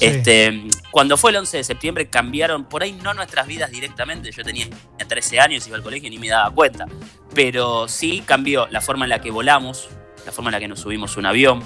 Este, 0.00 0.68
cuando 0.90 1.16
fue 1.16 1.30
el 1.30 1.38
11 1.38 1.58
de 1.58 1.64
septiembre 1.64 2.08
cambiaron, 2.08 2.64
por 2.64 2.82
ahí 2.82 2.92
no 2.92 3.14
nuestras 3.14 3.46
vidas 3.46 3.70
directamente, 3.70 4.30
yo 4.30 4.44
tenía 4.44 4.68
13 5.06 5.40
años, 5.40 5.66
iba 5.66 5.76
al 5.76 5.82
colegio 5.82 6.08
y 6.08 6.10
ni 6.10 6.18
me 6.18 6.28
daba 6.28 6.50
cuenta, 6.54 6.86
pero 7.34 7.88
sí 7.88 8.22
cambió 8.24 8.66
la 8.68 8.80
forma 8.80 9.04
en 9.04 9.10
la 9.10 9.20
que 9.20 9.30
volamos, 9.30 9.88
la 10.24 10.32
forma 10.32 10.50
en 10.50 10.52
la 10.52 10.60
que 10.60 10.68
nos 10.68 10.80
subimos 10.80 11.16
un 11.16 11.26
avión, 11.26 11.62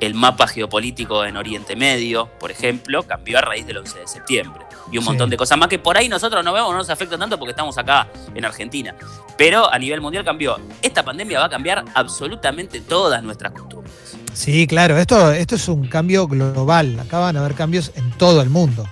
el 0.00 0.14
mapa 0.14 0.46
geopolítico 0.46 1.24
en 1.24 1.36
Oriente 1.36 1.76
Medio, 1.76 2.30
por 2.38 2.50
ejemplo, 2.50 3.04
cambió 3.04 3.38
a 3.38 3.40
raíz 3.40 3.66
del 3.66 3.78
11 3.78 4.00
de 4.00 4.06
septiembre. 4.06 4.64
Y 4.92 4.98
un 4.98 5.04
montón 5.04 5.30
de 5.30 5.36
cosas 5.36 5.58
más 5.58 5.68
que 5.68 5.78
por 5.78 5.96
ahí 5.96 6.08
nosotros 6.08 6.44
no 6.44 6.52
vemos, 6.52 6.70
no 6.70 6.78
nos 6.78 6.90
afectan 6.90 7.18
tanto 7.18 7.38
porque 7.38 7.50
estamos 7.50 7.76
acá 7.78 8.08
en 8.34 8.44
Argentina. 8.44 8.94
Pero 9.36 9.72
a 9.72 9.78
nivel 9.78 10.00
mundial 10.00 10.24
cambió. 10.24 10.58
Esta 10.82 11.02
pandemia 11.02 11.40
va 11.40 11.46
a 11.46 11.50
cambiar 11.50 11.84
absolutamente 11.94 12.80
todas 12.80 13.22
nuestras 13.22 13.52
costumbres. 13.52 13.92
Sí, 14.32 14.66
claro, 14.66 14.98
esto, 14.98 15.32
esto 15.32 15.54
es 15.54 15.68
un 15.68 15.86
cambio 15.86 16.26
global. 16.26 16.98
Acá 17.00 17.18
van 17.18 17.36
a 17.36 17.40
haber 17.40 17.54
cambios 17.54 17.92
en 17.94 18.10
todo 18.12 18.42
el 18.42 18.50
mundo. 18.50 18.86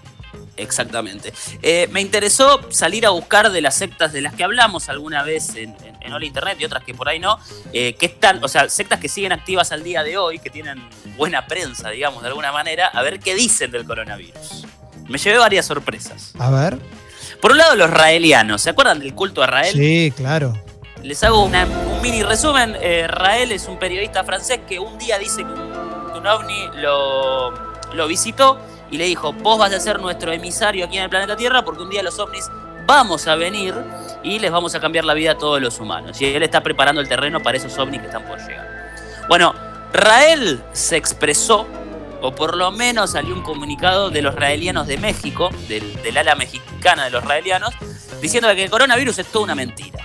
Exactamente. 0.57 1.33
Eh, 1.63 1.89
me 1.93 2.01
interesó 2.01 2.61
salir 2.71 3.07
a 3.07 3.11
buscar 3.11 3.51
de 3.51 3.61
las 3.61 3.75
sectas 3.75 4.13
de 4.13 4.21
las 4.21 4.35
que 4.35 4.45
hablamos 4.45 4.89
alguna 4.89 5.23
vez 5.23 5.55
en, 5.57 5.75
en, 6.01 6.13
Hola 6.13 6.27
Internet 6.27 6.59
y 6.61 6.65
otras 6.65 6.85
que 6.85 6.95
por 6.95 7.09
ahí 7.09 7.19
no, 7.19 7.39
eh, 7.73 7.95
que 7.95 8.07
están, 8.07 8.43
o 8.45 8.49
sea, 8.49 8.69
sectas 8.69 9.01
que 9.01 9.09
siguen 9.09 9.33
activas 9.33 9.73
al 9.73 9.83
día 9.83 10.03
de 10.03 10.19
hoy, 10.19 10.39
que 10.39 10.51
tienen 10.51 10.79
buena 11.17 11.47
prensa, 11.47 11.89
digamos, 11.91 12.23
de 12.23 12.29
alguna 12.29 12.53
manera, 12.53 12.89
a 12.89 13.03
ver 13.03 13.19
qué 13.19 13.35
dicen 13.35 13.71
del 13.71 13.87
coronavirus. 13.87 14.67
Me 15.09 15.19
llevé 15.19 15.39
varias 15.39 15.67
sorpresas. 15.67 16.33
A 16.39 16.51
ver. 16.51 16.79
Por 17.41 17.53
un 17.53 17.59
lado, 17.59 17.75
los 17.77 17.91
raelianos. 17.91 18.63
¿Se 18.63 18.71
acuerdan 18.71 18.99
del 18.99 19.15
culto 19.15 19.43
a 19.43 19.47
Rael? 19.47 19.73
Sí, 19.73 20.13
claro. 20.17 20.57
Les 21.03 21.23
hago 21.25 21.45
un 21.45 21.53
mini 22.01 22.23
resumen. 22.23 22.77
Eh, 22.81 23.07
Rael 23.09 23.53
es 23.53 23.67
un 23.67 23.79
periodista 23.79 24.23
francés 24.25 24.61
que 24.69 24.79
un 24.79 24.99
día 24.99 25.19
dice 25.19 25.39
que 25.45 26.19
un, 26.19 26.27
ovni 26.27 26.69
lo, 26.77 27.51
lo 27.95 28.07
visitó 28.07 28.59
y 28.91 28.99
le 28.99 29.07
dijo, 29.07 29.33
vos 29.33 29.59
vas 29.59 29.73
a 29.73 29.81
ser 29.81 29.99
nuestro 29.99 30.33
emisario 30.33 30.85
aquí 30.85 30.99
en 30.99 31.05
el 31.05 31.11
planeta 31.11 31.37
Tierra 31.37 31.65
porque 31.65 31.83
un 31.83 31.91
día 31.91 32.03
los 32.03 32.19
ovnis 32.19 32.49
vamos 32.87 33.27
a 33.27 33.35
venir 33.35 33.75
y 34.23 34.39
les 34.39 34.51
vamos 34.51 34.75
a 34.75 34.81
cambiar 34.81 35.05
la 35.05 35.15
vida 35.15 35.33
a 35.33 35.39
todos 35.39 35.61
los 35.61 35.81
humanos. 35.81 36.21
Y 36.21 36.27
él 36.27 36.43
está 36.43 36.63
preparando 36.63 37.01
el 37.01 37.09
terreno 37.09 37.41
para 37.41 37.57
esos 37.57 37.77
ovnis 37.79 38.01
que 38.01 38.07
están 38.07 38.25
por 38.25 38.39
llegar. 38.39 38.69
Bueno, 39.29 39.55
Rael 39.93 40.63
se 40.73 40.97
expresó, 40.97 41.67
o 42.23 42.35
por 42.35 42.57
lo 42.57 42.71
menos 42.71 43.11
salió 43.11 43.35
un 43.35 43.43
comunicado 43.43 44.09
de 44.11 44.23
los 44.23 44.35
raelianos 44.35 44.87
de 44.87 44.97
México, 44.97 45.51
del, 45.69 46.17
ala 46.17 46.35
mexicana 46.37 47.05
de 47.05 47.11
los 47.11 47.25
raelianos, 47.25 47.75
diciendo 48.21 48.49
que 48.55 48.65
el 48.65 48.71
coronavirus 48.71 49.19
es 49.19 49.27
toda 49.27 49.45
una 49.45 49.55
mentira. 49.55 50.05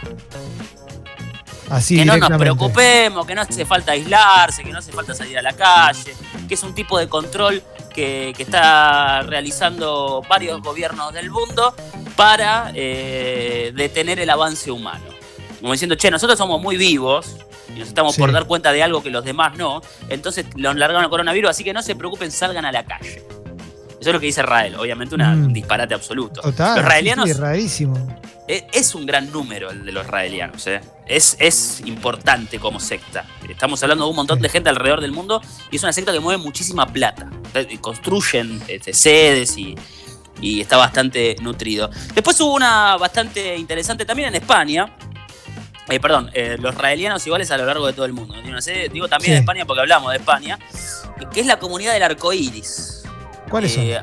Así 1.70 1.98
que 1.98 2.06
no 2.06 2.18
nos 2.18 2.38
preocupemos, 2.38 3.26
que 3.26 3.36
no 3.36 3.42
hace 3.42 3.66
falta 3.66 3.92
aislarse, 3.92 4.64
que 4.64 4.72
no 4.72 4.80
hace 4.80 4.92
falta 4.92 5.14
salir 5.14 5.38
a 5.38 5.42
la 5.42 5.54
calle, 5.54 6.16
que 6.48 6.54
es 6.54 6.64
un 6.64 6.74
tipo 6.74 6.98
de 6.98 7.08
control 7.08 7.62
que, 7.94 8.34
está 8.38 9.22
realizando 9.24 10.24
varios 10.28 10.62
gobiernos 10.62 11.14
del 11.14 11.30
mundo 11.30 11.76
para 12.16 12.72
eh, 12.74 13.72
detener 13.76 14.20
el 14.20 14.30
avance 14.30 14.72
humano. 14.72 15.06
Como 15.60 15.74
diciendo, 15.74 15.96
che, 15.96 16.12
nosotros 16.12 16.38
somos 16.38 16.62
muy 16.62 16.78
vivos 16.78 17.36
y 17.76 17.80
nos 17.80 17.88
estamos 17.88 18.16
por 18.18 18.32
dar 18.32 18.46
cuenta 18.46 18.72
de 18.72 18.84
algo 18.84 19.02
que 19.02 19.10
los 19.10 19.26
demás 19.26 19.58
no, 19.58 19.82
entonces 20.10 20.46
los 20.56 20.76
largaron 20.76 21.04
el 21.04 21.10
coronavirus, 21.10 21.50
así 21.50 21.64
que 21.64 21.74
no 21.74 21.82
se 21.82 21.96
preocupen, 21.96 22.32
salgan 22.32 22.66
a 22.66 22.72
la 22.72 22.86
calle. 22.86 23.24
Eso 24.00 24.12
es 24.12 24.14
lo 24.14 24.20
que 24.20 24.28
dice 24.28 24.42
Israel, 24.42 24.76
obviamente 24.76 25.18
mm. 25.18 25.46
un 25.46 25.54
disparate 25.54 25.94
absoluto. 25.94 26.42
Total, 26.42 26.76
los 26.76 26.86
israelianos. 26.86 27.30
Es, 28.48 28.96
un 28.96 29.06
gran 29.06 29.30
número 29.32 29.72
el 29.72 29.86
de 29.86 29.92
los 29.92 30.06
israelianos. 30.06 30.66
¿eh? 30.68 30.80
Es, 31.06 31.36
es 31.40 31.82
importante 31.86 32.60
como 32.60 32.80
secta. 32.80 33.26
Estamos 33.50 33.82
hablando 33.84 34.06
de 34.06 34.12
un 34.12 34.16
montón 34.16 34.40
de 34.40 34.48
gente 34.48 34.70
alrededor 34.70 35.02
del 35.02 35.12
mundo 35.12 35.42
y 35.70 35.76
es 35.76 35.84
una 35.84 35.92
secta 35.92 36.14
que 36.14 36.22
mueve 36.22 36.42
muchísima 36.42 36.86
plata. 36.86 37.30
Construyen 37.82 38.62
este, 38.68 38.94
sedes 38.94 39.58
y, 39.58 39.76
y 40.40 40.62
está 40.62 40.78
bastante 40.78 41.36
nutrido. 41.42 41.90
Después 42.14 42.40
hubo 42.40 42.54
una 42.54 42.96
bastante 42.98 43.58
interesante 43.58 44.06
también 44.06 44.30
en 44.30 44.36
España, 44.36 44.96
eh, 45.90 46.00
perdón, 46.00 46.30
eh, 46.34 46.58
los 46.60 46.76
raelianos 46.76 47.26
iguales 47.26 47.50
a 47.52 47.58
lo 47.58 47.66
largo 47.66 47.88
de 47.88 47.94
todo 47.94 48.06
el 48.06 48.14
mundo. 48.14 48.36
digo 48.92 49.08
también 49.08 49.22
Sí. 49.22 49.32
de 49.32 49.38
España 49.40 49.66
porque 49.66 49.82
hablamos 49.82 50.12
de 50.12 50.18
España, 50.18 50.60
que 51.34 51.40
es 51.40 51.46
la 51.46 51.60
comunidad 51.60 51.94
del 51.94 52.04
arco 52.04 52.34
iris. 52.34 53.04
¿Cuáles 53.50 53.74
son? 53.74 53.84
Eh, 53.84 54.02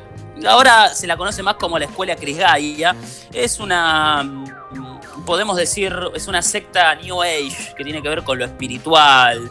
ahora 0.48 0.94
se 0.94 1.06
la 1.06 1.16
conoce 1.16 1.42
más 1.42 1.56
como 1.56 1.78
la 1.78 1.84
escuela 1.84 2.16
Cris 2.16 2.38
Gaia. 2.38 2.96
Es 3.32 3.60
una, 3.60 4.22
mm, 4.22 5.24
podemos 5.26 5.56
decir, 5.56 5.94
es 6.14 6.26
una 6.26 6.40
secta 6.42 6.94
New 6.96 7.22
Age 7.22 7.74
que 7.76 7.84
tiene 7.84 8.02
que 8.02 8.08
ver 8.08 8.22
con 8.22 8.38
lo 8.38 8.44
espiritual. 8.44 9.50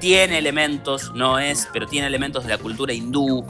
tiene 0.00 0.36
elementos, 0.36 1.10
no 1.14 1.38
es, 1.38 1.66
pero 1.72 1.86
tiene 1.86 2.06
elementos 2.08 2.44
de 2.44 2.50
la 2.50 2.58
cultura 2.58 2.92
hindú 2.92 3.42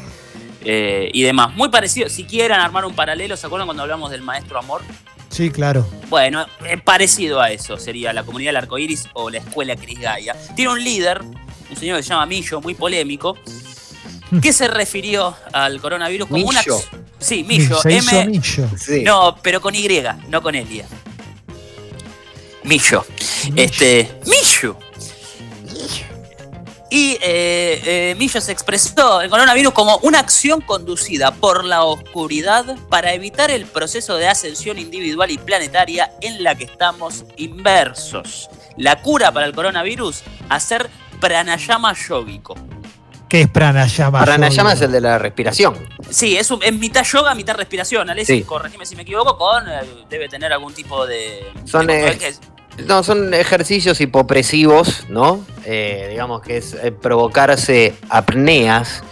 y 0.65 1.23
demás. 1.25 1.53
Muy 1.55 1.69
parecido, 1.69 2.09
si 2.09 2.23
quieran 2.25 2.61
armar 2.61 2.85
un 2.85 2.95
paralelo, 2.95 3.37
¿se 3.37 3.47
acuerdan 3.47 3.67
cuando 3.67 3.83
hablamos 3.83 4.13
del 4.13 4.23
maestro 4.23 4.57
amor? 4.61 4.83
Sí, 5.35 5.51
claro. 5.51 5.85
Bueno, 6.09 6.47
es 6.65 6.81
parecido 6.81 7.41
a 7.41 7.51
eso 7.51 7.77
sería 7.77 8.13
la 8.13 8.23
comunidad 8.23 8.51
del 8.51 8.57
arco 8.59 8.79
iris 8.79 9.09
o 9.15 9.31
la 9.31 9.39
escuela 9.39 9.75
Cris 9.75 9.99
Gaia. 9.99 10.37
Tiene 10.55 10.71
un 10.71 10.85
líder, 10.85 11.23
un 11.23 11.77
señor 11.77 11.97
que 11.97 12.05
se 12.05 12.11
llama 12.11 12.25
Millo, 12.27 12.61
muy 12.61 12.75
polémico, 12.75 13.37
que 14.41 14.53
se 14.53 14.69
refirió 14.69 15.37
al 15.53 15.81
coronavirus 15.81 16.29
como 16.29 16.47
una. 16.47 16.61
Millo. 16.61 16.81
Sí, 17.19 17.43
Millo. 17.43 17.83
Se 17.83 17.95
hizo 17.95 18.17
M. 18.17 18.27
millo. 18.27 18.71
Sí. 18.79 19.03
No, 19.03 19.37
pero 19.43 19.61
con 19.61 19.75
Y, 19.75 19.89
no 20.29 20.41
con 20.41 20.55
Elia. 20.55 20.87
Millo. 22.63 23.05
Este. 23.57 24.21
Millo. 24.27 24.79
Y 26.95 27.19
eh, 27.23 27.83
eh, 28.13 28.15
Millo 28.17 28.41
se 28.41 28.53
expresó 28.53 29.21
el 29.21 29.29
coronavirus 29.29 29.73
como 29.73 29.97
una 30.05 30.21
acción 30.21 30.61
conducida 30.61 31.35
por 31.35 31.65
la 31.65 31.83
oscuridad 31.83 32.77
para 32.89 33.13
evitar 33.13 33.51
el 33.51 33.67
proceso 33.67 34.15
de 34.15 34.29
ascensión 34.29 34.79
individual 34.79 35.29
y 35.33 35.39
planetaria 35.39 36.13
en 36.21 36.45
la 36.45 36.55
que 36.55 36.63
estamos 36.63 37.25
inversos. 37.37 38.49
La 38.77 39.03
cura 39.03 39.33
para 39.33 39.45
el 39.47 39.53
coronavirus, 39.57 40.23
hacer 40.49 40.89
pranayama 41.21 41.95
yógico. 41.95 42.55
¿Qué 43.29 43.41
es 43.41 43.49
pranayama? 43.49 44.25
Pranayama 44.25 44.75
es 44.75 44.81
el 44.83 44.93
de 44.93 45.01
la 45.01 45.19
respiración. 45.19 45.75
Sí, 46.11 46.37
es, 46.37 46.49
un- 46.53 46.63
es 46.63 46.73
mitad 46.75 47.03
yoga, 47.03 47.35
mitad 47.35 47.57
respiración. 47.57 48.09
Alessi, 48.09 48.37
Sí. 48.39 48.43
corregime 48.45 48.87
si 48.87 48.95
me 48.95 49.03
equivoco, 49.03 49.37
con 49.37 49.69
eh, 49.69 49.81
debe 50.09 50.29
tener 50.29 50.53
algún 50.53 50.73
tipo 50.73 51.05
de. 51.09 51.45
Son, 51.65 51.89
de- 51.89 52.07
eh, 52.11 52.35
No, 52.87 53.03
son 53.03 53.33
ejercicios 53.35 54.01
hipopresivos, 54.01 55.07
¿no? 55.09 55.45
Eh, 55.65 56.09
digamos 56.11 56.43
que 56.43 56.59
es 56.59 56.75
eh, 56.75 56.93
provocarse 56.93 57.95
apneas 58.09 59.03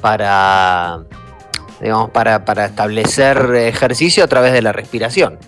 para, 0.00 1.00
digamos, 1.80 2.10
para, 2.10 2.44
para 2.44 2.66
establecer 2.66 3.54
ejercicio 3.56 4.24
a 4.24 4.28
través 4.28 4.52
de 4.52 4.62
la 4.62 4.72
respiración. 4.72 5.38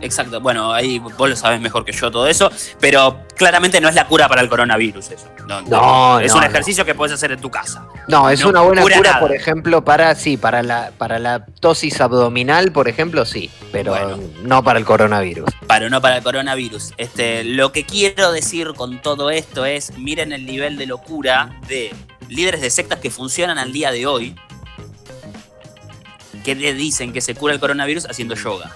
Exacto, 0.00 0.40
bueno, 0.40 0.72
ahí 0.72 0.98
vos 0.98 1.28
lo 1.28 1.36
sabés 1.36 1.60
mejor 1.60 1.84
que 1.84 1.92
yo 1.92 2.10
todo 2.10 2.26
eso, 2.26 2.50
pero 2.80 3.24
claramente 3.36 3.80
no 3.80 3.88
es 3.88 3.94
la 3.94 4.06
cura 4.06 4.28
para 4.28 4.42
el 4.42 4.48
coronavirus 4.48 5.10
eso. 5.10 5.26
No, 5.46 5.62
No, 5.62 6.20
es 6.20 6.32
no, 6.32 6.38
un 6.38 6.44
ejercicio 6.44 6.84
que 6.84 6.94
puedes 6.94 7.12
hacer 7.14 7.32
en 7.32 7.40
tu 7.40 7.50
casa. 7.50 7.86
No, 8.08 8.28
es 8.30 8.44
una 8.44 8.60
buena 8.60 8.82
cura 8.82 9.20
por 9.20 9.32
ejemplo, 9.34 9.84
para 9.84 10.14
sí, 10.14 10.36
para 10.36 10.62
la, 10.62 10.90
para 10.96 11.18
la 11.18 11.44
tosis 11.60 12.00
abdominal, 12.00 12.72
por 12.72 12.88
ejemplo, 12.88 13.24
sí, 13.24 13.50
pero 13.72 13.92
Bueno. 13.92 14.18
no 14.42 14.62
para 14.62 14.78
el 14.78 14.84
coronavirus. 14.84 15.50
Pero 15.66 15.88
no 15.90 16.00
para 16.00 16.18
el 16.18 16.22
coronavirus. 16.22 16.92
Este, 16.98 17.44
lo 17.44 17.72
que 17.72 17.84
quiero 17.84 18.32
decir 18.32 18.72
con 18.74 19.00
todo 19.00 19.30
esto 19.30 19.64
es, 19.64 19.96
miren 19.98 20.32
el 20.32 20.46
nivel 20.46 20.76
de 20.76 20.86
locura 20.86 21.58
de 21.68 21.94
líderes 22.28 22.60
de 22.60 22.70
sectas 22.70 22.98
que 23.00 23.10
funcionan 23.10 23.58
al 23.58 23.72
día 23.72 23.90
de 23.92 24.06
hoy, 24.06 24.36
que 26.44 26.54
le 26.54 26.74
dicen 26.74 27.12
que 27.12 27.20
se 27.20 27.34
cura 27.34 27.54
el 27.54 27.60
coronavirus 27.60 28.06
haciendo 28.08 28.34
yoga. 28.34 28.72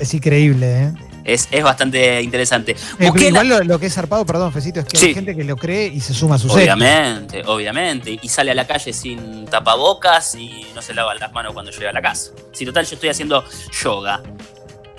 Es 0.00 0.14
increíble, 0.14 0.82
¿eh? 0.84 0.92
Es, 1.24 1.46
es 1.50 1.62
bastante 1.62 2.22
interesante. 2.22 2.72
Eh, 2.98 3.10
pero 3.12 3.20
igual 3.28 3.48
lo, 3.48 3.62
lo 3.62 3.78
que 3.78 3.86
es 3.86 3.94
zarpado, 3.94 4.24
perdón, 4.24 4.50
Fecito, 4.52 4.80
es 4.80 4.86
que 4.86 4.96
Sí. 4.96 5.06
hay 5.08 5.14
gente 5.14 5.36
que 5.36 5.44
lo 5.44 5.56
cree 5.56 5.86
y 5.88 6.00
se 6.00 6.14
suma 6.14 6.36
a 6.36 6.38
su. 6.38 6.50
Obviamente, 6.50 7.42
obviamente. 7.44 8.18
Y 8.22 8.28
sale 8.28 8.52
a 8.52 8.54
la 8.54 8.66
calle 8.66 8.92
sin 8.94 9.44
tapabocas 9.44 10.34
y 10.36 10.66
no 10.74 10.80
se 10.80 10.94
lava 10.94 11.14
las 11.16 11.30
manos 11.32 11.52
cuando 11.52 11.70
llega 11.70 11.90
a 11.90 11.92
la 11.92 12.00
casa. 12.00 12.30
Si 12.52 12.64
total 12.64 12.86
yo 12.86 12.94
estoy 12.94 13.10
haciendo 13.10 13.44
yoga, 13.82 14.22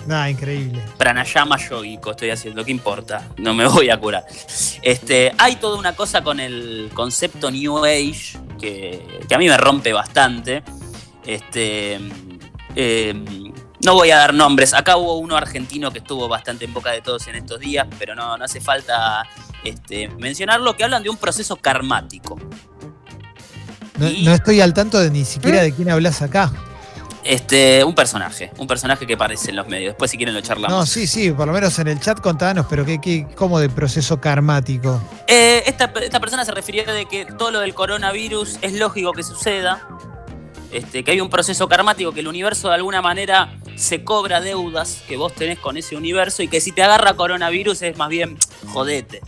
Nada, 0.06 0.30
increíble. 0.30 0.80
pranayama 0.96 1.56
yogico 1.58 2.12
estoy 2.12 2.30
haciendo, 2.30 2.64
¿qué 2.64 2.70
importa? 2.70 3.28
No 3.36 3.52
me 3.52 3.66
voy 3.66 3.90
a 3.90 3.98
curar. 3.98 4.24
Este, 4.82 5.32
hay 5.36 5.56
toda 5.56 5.78
una 5.78 5.94
cosa 5.96 6.22
con 6.22 6.38
el 6.38 6.90
concepto 6.94 7.50
New 7.50 7.84
Age 7.84 8.38
que, 8.60 9.20
que 9.28 9.34
a 9.34 9.38
mí 9.38 9.48
me 9.48 9.56
rompe 9.56 9.92
bastante. 9.92 10.62
Este, 11.26 11.98
eh, 12.76 13.14
no 13.84 13.94
voy 13.94 14.10
a 14.10 14.16
dar 14.18 14.34
nombres. 14.34 14.74
Acá 14.74 14.96
hubo 14.96 15.16
uno 15.18 15.36
argentino 15.36 15.90
que 15.90 15.98
estuvo 15.98 16.28
bastante 16.28 16.64
en 16.64 16.72
boca 16.74 16.90
de 16.90 17.00
todos 17.00 17.26
en 17.28 17.36
estos 17.36 17.60
días, 17.60 17.86
pero 17.98 18.14
no, 18.14 18.36
no 18.36 18.44
hace 18.44 18.60
falta 18.60 19.22
este, 19.64 20.08
mencionarlo, 20.18 20.76
que 20.76 20.84
hablan 20.84 21.02
de 21.02 21.10
un 21.10 21.16
proceso 21.16 21.56
karmático. 21.56 22.38
No, 23.98 24.08
Y- 24.08 24.22
no 24.22 24.32
estoy 24.32 24.60
al 24.60 24.72
tanto 24.74 24.98
de 24.98 25.10
ni 25.10 25.24
siquiera 25.24 25.62
de 25.62 25.74
quién 25.74 25.90
hablas 25.90 26.22
acá. 26.22 26.52
Este, 27.22 27.84
un 27.84 27.94
personaje, 27.94 28.50
un 28.56 28.66
personaje 28.66 29.06
que 29.06 29.12
aparece 29.12 29.50
en 29.50 29.56
los 29.56 29.68
medios. 29.68 29.90
Después 29.90 30.10
si 30.10 30.16
quieren 30.16 30.34
lo 30.34 30.40
charlamos. 30.40 30.74
No, 30.74 30.86
sí, 30.86 31.06
sí, 31.06 31.30
por 31.30 31.46
lo 31.46 31.52
menos 31.52 31.78
en 31.78 31.88
el 31.88 32.00
chat 32.00 32.18
contanos, 32.18 32.64
pero 32.68 32.86
¿qué, 32.86 32.98
qué, 32.98 33.26
¿cómo 33.36 33.58
de 33.60 33.68
proceso 33.68 34.18
karmático? 34.18 34.98
Eh, 35.26 35.62
esta, 35.66 35.92
esta 36.02 36.18
persona 36.18 36.46
se 36.46 36.52
refirió 36.52 36.82
de 36.90 37.04
que 37.04 37.26
todo 37.26 37.50
lo 37.50 37.60
del 37.60 37.74
coronavirus 37.74 38.56
es 38.62 38.72
lógico 38.72 39.12
que 39.12 39.22
suceda, 39.22 39.86
este, 40.72 41.02
que 41.04 41.12
hay 41.12 41.20
un 41.20 41.30
proceso 41.30 41.68
karmático, 41.68 42.12
que 42.12 42.20
el 42.20 42.28
universo 42.28 42.68
de 42.68 42.74
alguna 42.74 43.02
manera 43.02 43.58
se 43.76 44.04
cobra 44.04 44.40
deudas 44.40 45.02
que 45.08 45.16
vos 45.16 45.34
tenés 45.34 45.58
con 45.58 45.76
ese 45.76 45.96
universo 45.96 46.42
y 46.42 46.48
que 46.48 46.60
si 46.60 46.72
te 46.72 46.82
agarra 46.82 47.14
coronavirus 47.14 47.82
es 47.82 47.96
más 47.96 48.08
bien 48.08 48.38
jodete. 48.72 49.20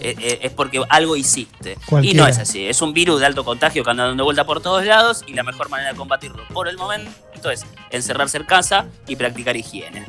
Eh, 0.00 0.14
eh, 0.18 0.38
es 0.42 0.52
porque 0.52 0.82
algo 0.88 1.16
hiciste. 1.16 1.78
Y 2.02 2.14
no 2.14 2.26
es 2.26 2.38
así. 2.38 2.66
Es 2.66 2.82
un 2.82 2.92
virus 2.92 3.20
de 3.20 3.26
alto 3.26 3.44
contagio 3.44 3.82
que 3.84 3.90
anda 3.90 4.06
dando 4.06 4.24
vuelta 4.24 4.44
por 4.44 4.60
todos 4.60 4.84
lados 4.84 5.24
y 5.26 5.32
la 5.32 5.42
mejor 5.42 5.68
manera 5.70 5.92
de 5.92 5.96
combatirlo 5.96 6.42
por 6.52 6.68
el 6.68 6.76
momento 6.76 7.10
es 7.50 7.64
encerrarse 7.90 8.38
en 8.38 8.44
casa 8.44 8.86
y 9.06 9.16
practicar 9.16 9.56
higiene. 9.56 10.04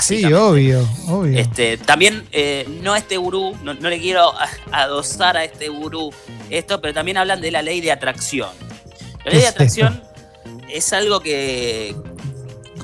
Sí, 0.00 0.24
obvio, 0.32 0.86
obvio. 1.08 1.38
Este, 1.38 1.78
también 1.78 2.26
eh, 2.32 2.66
no 2.82 2.96
este 2.96 3.16
gurú, 3.16 3.56
no, 3.62 3.74
no 3.74 3.88
le 3.88 4.00
quiero 4.00 4.32
adosar 4.72 5.36
a 5.36 5.44
este 5.44 5.68
gurú 5.68 6.12
esto, 6.50 6.80
pero 6.80 6.92
también 6.92 7.16
hablan 7.16 7.40
de 7.40 7.50
la 7.50 7.62
ley 7.62 7.80
de 7.80 7.92
atracción. 7.92 8.50
La 9.26 9.32
ley 9.32 9.40
de 9.40 9.42
¿Qué 9.42 9.48
es 9.48 9.50
atracción 9.50 10.02
es 10.68 10.92
algo 10.92 11.20
que 11.20 11.94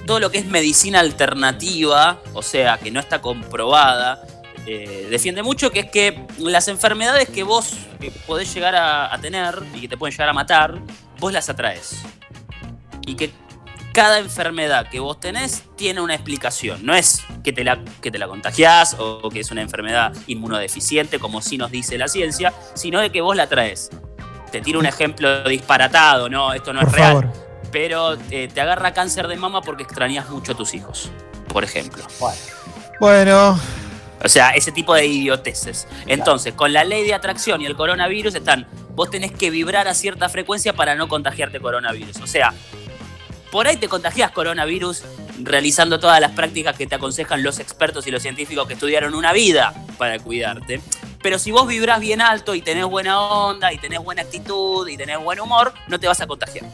todo 0.07 0.19
lo 0.19 0.31
que 0.31 0.39
es 0.39 0.47
medicina 0.47 1.01
alternativa, 1.01 2.21
o 2.35 2.43
sea, 2.43 2.79
que 2.79 2.91
no 2.91 2.99
está 2.99 3.21
comprobada, 3.21 4.25
eh, 4.67 5.07
defiende 5.09 5.43
mucho, 5.43 5.71
que 5.71 5.81
es 5.81 5.91
que 5.91 6.27
las 6.39 6.67
enfermedades 6.67 7.29
que 7.29 7.45
vos 7.45 7.75
podés 8.27 8.53
llegar 8.53 8.75
a, 8.75 9.15
a 9.15 9.21
tener 9.21 9.63
y 9.75 9.83
que 9.83 9.89
te 9.89 9.97
pueden 9.97 10.13
llegar 10.13 10.29
a 10.29 10.33
matar, 10.33 10.81
vos 11.21 11.33
las 11.33 11.49
atraes. 11.49 12.03
Y 13.07 13.15
que 13.15 13.31
cada 13.93 14.19
enfermedad 14.19 14.89
que 14.89 14.99
vos 14.99 15.21
tenés 15.21 15.63
tiene 15.77 16.01
una 16.01 16.15
explicación. 16.15 16.85
No 16.85 16.95
es 16.95 17.23
que 17.45 17.53
te 17.53 17.63
la, 17.63 17.85
que 18.01 18.11
te 18.11 18.19
la 18.19 18.27
contagiás 18.27 18.97
o 18.99 19.29
que 19.29 19.41
es 19.41 19.51
una 19.53 19.63
enfermedad 19.63 20.13
inmunodeficiente, 20.27 21.21
como 21.21 21.41
sí 21.41 21.59
nos 21.59 21.71
dice 21.71 21.99
la 21.99 22.09
ciencia, 22.09 22.53
sino 22.75 23.01
de 23.01 23.13
que 23.13 23.21
vos 23.21 23.37
la 23.37 23.49
traes. 23.49 23.91
Te 24.53 24.61
tiro 24.61 24.79
un 24.79 24.87
ejemplo 24.87 25.43
disparatado, 25.45 26.29
no, 26.29 26.53
esto 26.53 26.73
no 26.73 26.81
por 26.81 26.89
es 26.91 26.95
real. 26.95 27.09
favor. 27.09 27.33
Pero 27.73 28.17
eh, 28.31 28.49
te 28.53 28.61
agarra 28.61 28.93
cáncer 28.93 29.27
de 29.29 29.37
mama 29.37 29.63
porque 29.63 29.83
extrañas 29.83 30.29
mucho 30.29 30.53
a 30.53 30.55
tus 30.55 30.75
hijos, 30.75 31.11
por 31.49 31.65
ejemplo. 31.65 32.05
Bueno, 33.01 33.59
O 34.25 34.29
sea, 34.29 34.51
ese 34.51 34.71
tipo 34.71 34.95
de 34.95 35.07
idioteces. 35.07 35.89
Entonces, 36.07 36.55
con 36.55 36.73
la 36.73 36.85
ley 36.85 37.05
de 37.05 37.15
atracción 37.15 37.61
y 37.61 37.67
el 37.67 37.75
coronavirus 37.75 38.35
están, 38.37 38.69
vos 38.95 39.11
tenés 39.11 39.33
que 39.33 39.51
vibrar 39.51 39.89
a 39.89 39.95
cierta 39.95 40.29
frecuencia 40.29 40.75
para 40.75 40.95
no 40.95 41.09
contagiarte 41.09 41.59
coronavirus. 41.59 42.19
O 42.19 42.27
sea, 42.29 42.53
por 43.51 43.67
ahí 43.67 43.77
te 43.79 43.89
contagias 43.89 44.31
coronavirus 44.31 45.03
realizando 45.41 45.99
todas 45.99 46.21
las 46.21 46.31
prácticas 46.33 46.77
que 46.77 46.87
te 46.87 46.95
aconsejan 46.95 47.43
los 47.43 47.59
expertos 47.59 48.07
y 48.07 48.11
los 48.11 48.23
científicos 48.23 48.69
que 48.69 48.75
estudiaron 48.75 49.15
una 49.15 49.33
vida 49.33 49.75
para 49.99 50.19
cuidarte. 50.21 50.81
Pero 51.23 51.39
si 51.39 51.51
vos 51.51 51.67
vibrás 51.69 52.01
bien 52.01 52.21
alto 52.21 52.55
y 52.55 52.63
tenés 52.63 52.85
buena 52.85 53.21
onda 53.21 53.73
y 53.73 53.79
tenés 53.79 54.01
buena 54.01 54.23
actitud 54.23 54.89
y 54.89 54.97
tenés 54.97 55.19
buen 55.23 55.39
humor, 55.41 55.73
no 55.89 55.99
te 56.01 56.07
vas 56.09 56.21
a 56.21 56.27
contagiar. 56.27 56.65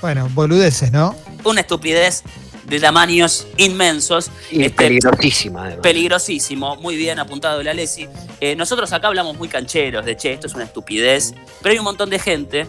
bueno, 0.00 0.28
boludeces, 0.32 0.92
¿no? 0.92 1.14
Una 1.44 1.60
estupidez 1.62 2.22
de 2.66 2.78
tamaños 2.80 3.46
inmensos 3.56 4.30
Y 4.50 4.62
Este, 4.62 4.76
peligrosísima. 4.76 5.62
además. 5.64 5.82
peligrosísimo, 5.82 6.76
muy 6.76 6.96
bien 6.96 7.18
apuntado 7.18 7.62
la 7.62 7.72
Lesi. 7.74 8.06
Eh, 8.40 8.54
nosotros 8.56 8.92
acá 8.92 9.08
hablamos 9.08 9.36
muy 9.38 9.48
cancheros 9.48 10.04
de 10.04 10.16
che, 10.16 10.32
esto 10.34 10.46
es 10.46 10.54
una 10.54 10.64
estupidez, 10.64 11.34
pero 11.62 11.72
hay 11.72 11.78
un 11.78 11.84
montón 11.84 12.10
de 12.10 12.18
gente 12.18 12.68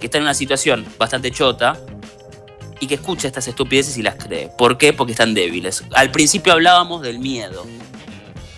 que 0.00 0.06
está 0.06 0.18
en 0.18 0.24
una 0.24 0.34
situación 0.34 0.84
bastante 0.98 1.30
chota 1.30 1.78
y 2.80 2.86
que 2.88 2.96
escucha 2.96 3.28
estas 3.28 3.46
estupideces 3.48 3.96
y 3.96 4.02
las 4.02 4.16
cree. 4.16 4.50
¿Por 4.58 4.76
qué? 4.76 4.92
Porque 4.92 5.12
están 5.12 5.32
débiles. 5.32 5.82
Al 5.94 6.10
principio 6.10 6.52
hablábamos 6.52 7.00
del 7.02 7.18
miedo. 7.20 7.64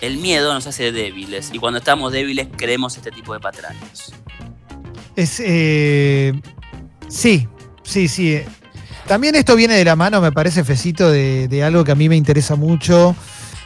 El 0.00 0.18
miedo 0.18 0.52
nos 0.54 0.66
hace 0.66 0.92
débiles 0.92 1.50
y 1.52 1.58
cuando 1.58 1.78
estamos 1.78 2.12
débiles 2.12 2.48
creemos 2.56 2.96
este 2.96 3.10
tipo 3.10 3.34
de 3.34 3.40
patrañas. 3.40 4.12
Es, 5.16 5.40
eh, 5.44 6.32
sí, 7.08 7.48
sí, 7.82 8.08
sí. 8.08 8.40
También 9.06 9.34
esto 9.34 9.56
viene 9.56 9.74
de 9.74 9.84
la 9.84 9.96
mano, 9.96 10.20
me 10.20 10.30
parece, 10.30 10.62
Fecito, 10.64 11.10
de, 11.10 11.48
de 11.48 11.64
algo 11.64 11.82
que 11.82 11.92
a 11.92 11.94
mí 11.94 12.08
me 12.08 12.16
interesa 12.16 12.54
mucho, 12.56 13.16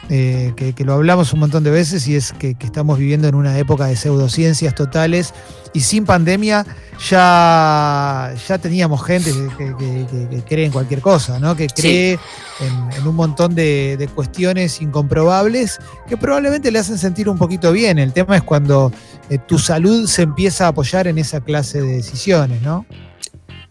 eh, 0.09 0.53
que, 0.55 0.73
que 0.73 0.83
lo 0.83 0.93
hablamos 0.93 1.31
un 1.33 1.39
montón 1.39 1.63
de 1.63 1.71
veces 1.71 2.07
y 2.07 2.15
es 2.15 2.33
que, 2.33 2.55
que 2.55 2.65
estamos 2.65 2.97
viviendo 2.97 3.27
en 3.27 3.35
una 3.35 3.57
época 3.57 3.85
de 3.85 3.95
pseudociencias 3.95 4.75
totales 4.75 5.33
y 5.73 5.79
sin 5.79 6.05
pandemia 6.05 6.65
ya, 7.09 8.33
ya 8.47 8.57
teníamos 8.57 9.03
gente 9.03 9.31
que, 9.57 10.43
cree 10.47 10.65
en 10.65 10.71
cualquier 10.71 11.01
cosa, 11.01 11.39
¿no? 11.39 11.55
Que 11.55 11.67
cree 11.67 12.19
en, 12.59 12.99
en 12.99 13.07
un 13.07 13.15
montón 13.15 13.55
de, 13.55 13.97
de 13.97 14.07
cuestiones 14.07 14.81
incomprobables 14.81 15.79
que 16.07 16.17
probablemente 16.17 16.71
le 16.71 16.79
hacen 16.79 16.97
sentir 16.97 17.29
un 17.29 17.37
poquito 17.37 17.71
bien. 17.71 17.97
El 17.97 18.13
tema 18.13 18.35
es 18.35 18.43
cuando 18.43 18.91
eh, 19.29 19.37
tu 19.37 19.57
salud 19.57 20.07
se 20.07 20.23
empieza 20.23 20.65
a 20.65 20.69
apoyar 20.69 21.07
en 21.07 21.17
esa 21.17 21.41
clase 21.41 21.81
de 21.81 21.95
decisiones, 21.95 22.61
¿no? 22.61 22.85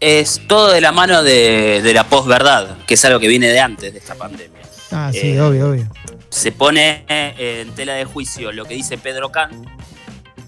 Es 0.05 0.41
todo 0.47 0.69
de 0.73 0.81
la 0.81 0.91
mano 0.91 1.23
de, 1.23 1.81
de 1.81 1.93
la 1.93 2.03
posverdad, 2.09 2.75
que 2.85 2.95
es 2.95 3.05
algo 3.05 3.21
que 3.21 3.27
viene 3.29 3.47
de 3.47 3.59
antes 3.61 3.93
de 3.93 3.99
esta 3.99 4.15
pandemia. 4.15 4.59
Ah, 4.91 5.09
sí, 5.13 5.19
Eh, 5.31 5.41
obvio, 5.41 5.69
obvio. 5.69 5.89
Se 6.29 6.51
pone 6.51 7.05
eh, 7.07 7.61
en 7.65 7.73
tela 7.73 7.93
de 7.93 8.03
juicio 8.03 8.51
lo 8.51 8.65
que 8.65 8.73
dice 8.73 8.97
Pedro 8.97 9.31
Kant, 9.31 9.65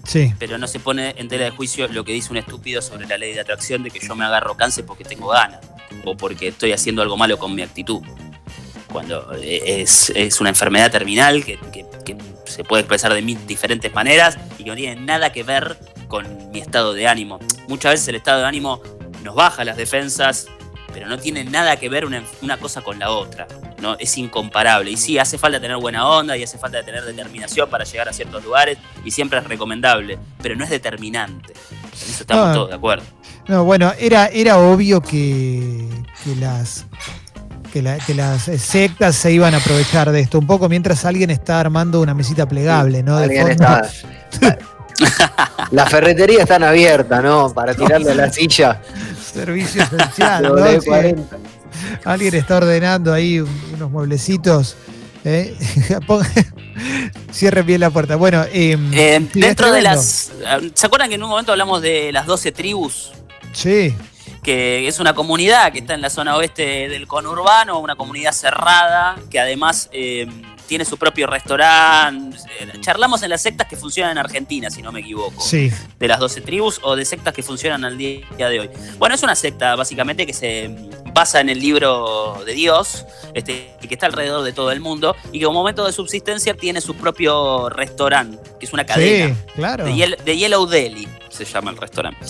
Sí, 0.04 0.32
pero 0.38 0.56
no 0.58 0.68
se 0.68 0.78
pone 0.78 1.14
en 1.16 1.26
tela 1.28 1.46
de 1.46 1.50
juicio 1.50 1.88
lo 1.88 2.04
que 2.04 2.12
dice 2.12 2.30
un 2.30 2.36
estúpido 2.36 2.80
sobre 2.82 3.06
la 3.08 3.16
ley 3.18 3.32
de 3.32 3.40
atracción 3.40 3.82
de 3.82 3.90
que 3.90 3.98
yo 3.98 4.14
me 4.14 4.24
agarro 4.26 4.56
cáncer 4.56 4.84
porque 4.84 5.02
tengo 5.04 5.28
ganas 5.28 5.60
o 6.04 6.16
porque 6.16 6.48
estoy 6.48 6.72
haciendo 6.72 7.00
algo 7.02 7.16
malo 7.16 7.38
con 7.38 7.54
mi 7.54 7.62
actitud. 7.62 8.02
Cuando 8.92 9.32
eh, 9.42 9.80
es, 9.82 10.12
es 10.14 10.40
una 10.40 10.50
enfermedad 10.50 10.90
terminal 10.90 11.44
que, 11.44 11.58
que- 11.72 11.86
que 12.04 12.16
se 12.44 12.62
puede 12.62 12.82
expresar 12.82 13.12
de 13.12 13.20
mil 13.22 13.44
diferentes 13.48 13.92
maneras 13.92 14.38
y 14.58 14.62
que 14.64 14.70
no 14.70 14.76
tiene 14.76 15.00
nada 15.00 15.32
que 15.32 15.42
ver 15.42 15.76
con 16.06 16.52
mi 16.52 16.60
estado 16.60 16.92
de 16.94 17.08
ánimo. 17.08 17.40
Muchas 17.66 17.94
veces 17.94 18.06
el 18.08 18.14
estado 18.14 18.40
de 18.42 18.46
ánimo 18.46 18.80
nos 19.22 19.34
baja 19.34 19.64
las 19.64 19.76
defensas, 19.76 20.46
pero 20.92 21.06
no 21.08 21.18
tiene 21.18 21.44
nada 21.44 21.76
que 21.76 21.88
ver 21.88 22.04
una, 22.06 22.22
una 22.42 22.56
cosa 22.58 22.80
con 22.82 22.98
la 22.98 23.10
otra. 23.10 23.46
¿no? 23.80 23.96
Es 23.98 24.16
incomparable. 24.16 24.90
Y 24.90 24.96
sí, 24.96 25.18
hace 25.18 25.36
falta 25.36 25.60
tener 25.60 25.76
buena 25.76 26.08
onda 26.08 26.36
y 26.36 26.42
hace 26.42 26.56
falta 26.58 26.82
tener 26.82 27.04
determinación 27.04 27.68
para 27.68 27.84
llegar 27.84 28.08
a 28.08 28.12
ciertos 28.12 28.42
lugares 28.42 28.78
y 29.04 29.10
siempre 29.10 29.38
es 29.38 29.44
recomendable, 29.46 30.18
pero 30.42 30.56
no 30.56 30.64
es 30.64 30.70
determinante. 30.70 31.52
En 31.52 32.10
eso 32.10 32.22
estamos 32.22 32.54
todos 32.54 32.68
de 32.70 32.74
acuerdo. 32.76 33.04
No, 33.48 33.64
bueno, 33.64 33.92
era, 33.98 34.26
era 34.28 34.58
obvio 34.58 35.00
que, 35.00 35.86
que 36.24 36.34
las 36.36 36.86
que, 37.72 37.82
la- 37.82 37.98
que 37.98 38.14
las 38.14 38.48
eh, 38.48 38.58
sectas 38.58 39.14
se 39.16 39.30
iban 39.32 39.54
a 39.54 39.58
aprovechar 39.58 40.10
de 40.10 40.20
esto, 40.20 40.38
un 40.38 40.46
poco 40.46 40.68
mientras 40.68 41.04
alguien 41.04 41.30
está 41.30 41.60
armando 41.60 42.00
una 42.00 42.14
mesita 42.14 42.48
plegable, 42.48 43.02
¿no? 43.02 43.18
De 43.18 43.24
Alguien 43.24 43.48
está. 43.48 43.88
La 45.70 45.84
ferretería 45.86 46.42
están 46.42 46.62
abierta, 46.62 47.20
¿no? 47.20 47.52
Para 47.52 47.74
tirarle 47.74 48.12
a 48.12 48.14
la 48.14 48.32
silla. 48.32 48.80
Servicio 49.36 49.82
esencial, 49.92 50.42
¿no? 50.42 50.56
Sí, 50.56 50.88
W40. 50.88 51.24
alguien 52.04 52.34
está 52.34 52.56
ordenando 52.56 53.12
ahí 53.12 53.40
un- 53.40 53.48
unos 53.74 53.90
mueblecitos. 53.90 54.76
¿eh? 55.24 55.54
Cierren 57.32 57.66
bien 57.66 57.80
la 57.80 57.90
puerta. 57.90 58.16
Bueno, 58.16 58.44
em, 58.52 58.92
Eh, 58.94 59.26
dentro 59.34 59.72
de 59.72 59.82
las. 59.82 60.32
¿Se 60.74 60.86
acuerdan 60.86 61.08
que 61.08 61.14
en 61.16 61.22
un 61.22 61.28
momento 61.30 61.52
hablamos 61.52 61.82
de 61.82 62.12
las 62.12 62.26
12 62.26 62.52
tribus? 62.52 63.12
Sí, 63.52 63.94
que 64.42 64.86
es 64.86 65.00
una 65.00 65.14
comunidad 65.14 65.72
que 65.72 65.78
está 65.80 65.94
en 65.94 66.02
la 66.02 66.10
zona 66.10 66.36
oeste 66.36 66.88
del 66.88 67.06
conurbano, 67.06 67.78
una 67.80 67.96
comunidad 67.96 68.32
cerrada, 68.32 69.16
que 69.30 69.40
además 69.40 69.88
eh, 69.92 70.26
tiene 70.66 70.84
su 70.84 70.96
propio 70.98 71.26
restaurante. 71.26 72.36
Eh, 72.60 72.72
Charlamos 72.80 73.22
en 73.22 73.30
las 73.30 73.42
sectas 73.42 73.66
que 73.68 73.76
funcionan 73.76 74.12
en 74.12 74.18
Argentina, 74.18 74.70
si 74.70 74.82
no 74.82 74.92
me 74.92 75.00
equivoco, 75.00 75.40
sí. 75.42 75.70
de 75.98 76.08
las 76.08 76.18
12 76.18 76.40
tribus 76.42 76.80
o 76.82 76.96
de 76.96 77.04
sectas 77.04 77.32
que 77.34 77.42
funcionan 77.42 77.84
al 77.84 77.96
día 77.98 78.20
de 78.36 78.60
hoy. 78.60 78.70
Bueno, 78.98 79.14
es 79.14 79.22
una 79.22 79.34
secta 79.34 79.74
básicamente 79.76 80.26
que 80.26 80.32
se 80.32 80.74
basa 81.14 81.40
en 81.40 81.48
el 81.48 81.58
libro 81.60 82.42
de 82.44 82.52
Dios, 82.54 83.06
este, 83.34 83.74
que 83.80 83.94
está 83.94 84.06
alrededor 84.06 84.42
de 84.44 84.52
todo 84.52 84.70
el 84.70 84.80
mundo, 84.80 85.16
y 85.32 85.38
que 85.38 85.46
como 85.46 85.60
momento 85.60 85.84
de 85.86 85.92
subsistencia 85.92 86.54
tiene 86.54 86.80
su 86.80 86.94
propio 86.94 87.68
restaurante, 87.70 88.38
que 88.60 88.66
es 88.66 88.72
una 88.72 88.84
cadena. 88.84 89.34
Sí, 89.34 89.52
claro. 89.54 89.84
De, 89.84 89.92
Yel- 89.94 90.16
de 90.22 90.36
Yellow 90.36 90.66
Deli 90.66 91.08
se 91.44 91.52
llama 91.52 91.70
el 91.70 91.76
restaurante. 91.76 92.26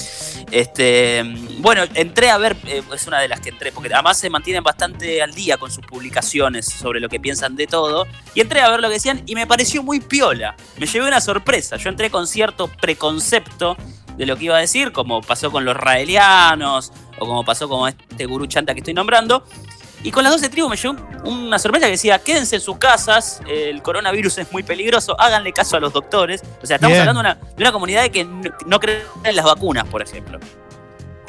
Este, 0.51 1.23
bueno, 1.59 1.83
entré 1.95 2.31
a 2.31 2.39
ver, 2.39 2.57
eh, 2.67 2.83
es 2.95 3.07
una 3.07 3.21
de 3.21 3.29
las 3.29 3.41
que 3.41 3.51
entré, 3.51 3.73
porque 3.73 3.93
además 3.93 4.19
se 4.19 4.31
mantienen 4.31 4.63
bastante 4.63 5.23
al 5.23 5.33
día 5.33 5.57
con 5.57 5.71
sus 5.71 5.85
publicaciones 5.87 6.67
sobre 6.67 7.01
lo 7.01 7.09
que 7.09 7.21
piensan 7.21 7.57
de 7.57 7.67
todo. 7.67 8.07
Y 8.35 8.41
entré 8.41 8.61
a 8.61 8.71
ver 8.71 8.81
lo 8.81 8.89
que 8.89 8.95
decían 8.95 9.23
y 9.27 9.35
me 9.35 9.47
pareció 9.47 9.83
muy 9.83 10.01
piola. 10.01 10.57
Me 10.79 10.87
llevé 10.87 11.07
una 11.07 11.21
sorpresa. 11.21 11.77
Yo 11.77 11.89
entré 11.89 12.11
con 12.11 12.27
cierto 12.27 12.69
preconcepto 12.69 13.77
de 14.17 14.27
lo 14.27 14.37
que 14.37 14.47
iba 14.47 14.57
a 14.57 14.61
decir, 14.61 14.93
como 14.93 15.21
pasó 15.21 15.51
con 15.51 15.65
los 15.65 15.77
raelianos 15.77 16.93
o 17.19 17.27
como 17.27 17.45
pasó 17.45 17.69
con 17.69 17.89
este 17.89 18.27
gurú 18.27 18.47
chanta 18.47 18.75
que 18.75 18.81
estoy 18.81 18.95
nombrando. 18.95 19.45
Y 20.03 20.11
con 20.13 20.23
las 20.23 20.33
12 20.33 20.49
tribus 20.51 20.71
me 20.71 20.77
llevó 20.77 20.95
un- 21.25 21.39
una 21.47 21.59
sorpresa 21.59 21.87
que 21.87 21.93
decía, 21.93 22.19
quédense 22.21 22.57
en 22.57 22.63
sus 22.63 22.79
casas, 22.79 23.41
el 23.49 23.83
coronavirus 23.83 24.39
es 24.39 24.53
muy 24.53 24.63
peligroso, 24.63 25.19
háganle 25.21 25.53
caso 25.53 25.77
a 25.77 25.81
los 25.81 25.93
doctores. 25.93 26.43
O 26.63 26.67
sea, 26.67 26.77
estamos 26.77 26.93
Bien. 26.97 27.09
hablando 27.09 27.23
de 27.23 27.29
una, 27.29 27.35
de 27.57 27.63
una 27.63 27.73
comunidad 27.73 28.09
que 28.11 28.25
no, 28.25 28.43
no 28.67 28.79
cree 28.81 29.03
en 29.25 29.35
las 29.35 29.45
vacunas, 29.45 29.85
por 29.87 30.03
ejemplo. 30.03 30.39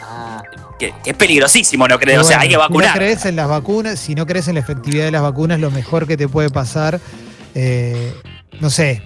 Ah, 0.02 0.44
Que, 0.80 0.94
que 1.04 1.10
es 1.10 1.16
peligrosísimo 1.18 1.88
no 1.88 1.98
creer, 1.98 2.20
o 2.20 2.24
sea, 2.24 2.40
hay 2.42 2.50
que 2.50 2.54
Si 2.54 2.60
vacunar. 2.60 2.90
no 2.90 2.96
crees 2.98 3.26
en 3.26 3.36
las 3.36 3.48
vacunas, 3.48 4.00
si 4.00 4.14
no 4.14 4.28
crees 4.28 4.48
en 4.48 4.54
la 4.54 4.60
efectividad 4.60 5.06
de 5.06 5.12
las 5.12 5.24
vacunas, 5.24 5.60
lo 5.60 5.72
mejor 5.72 6.06
que 6.06 6.18
te 6.18 6.28
puede 6.28 6.52
pasar, 6.52 7.00
eh, 7.56 8.14
no 8.60 8.70
sé, 8.70 9.02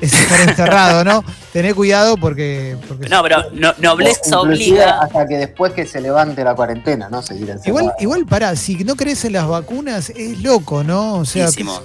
es 0.00 0.12
estar 0.12 0.40
encerrado, 0.48 1.04
¿no? 1.04 1.24
Tené 1.52 1.74
cuidado 1.74 2.16
porque. 2.16 2.76
porque 2.88 3.08
No, 3.08 3.22
pero 3.22 3.50
no, 3.52 3.72
nobleza 3.78 4.40
obliga. 4.40 5.00
Hasta 5.00 5.26
que 5.26 5.36
después 5.38 5.72
que 5.72 5.86
se 5.86 6.00
levante 6.00 6.44
la 6.44 6.54
cuarentena, 6.54 7.08
¿no? 7.08 7.22
Seguir 7.22 7.50
encerrado. 7.50 7.68
Igual, 7.80 7.94
igual 8.00 8.26
pará, 8.26 8.54
si 8.56 8.76
no 8.84 8.96
crees 8.96 9.24
en 9.24 9.32
las 9.34 9.46
vacunas, 9.48 10.10
es 10.10 10.40
loco, 10.42 10.84
¿no? 10.84 11.14
O 11.16 11.24
sea, 11.24 11.46
Loquísimo. 11.46 11.80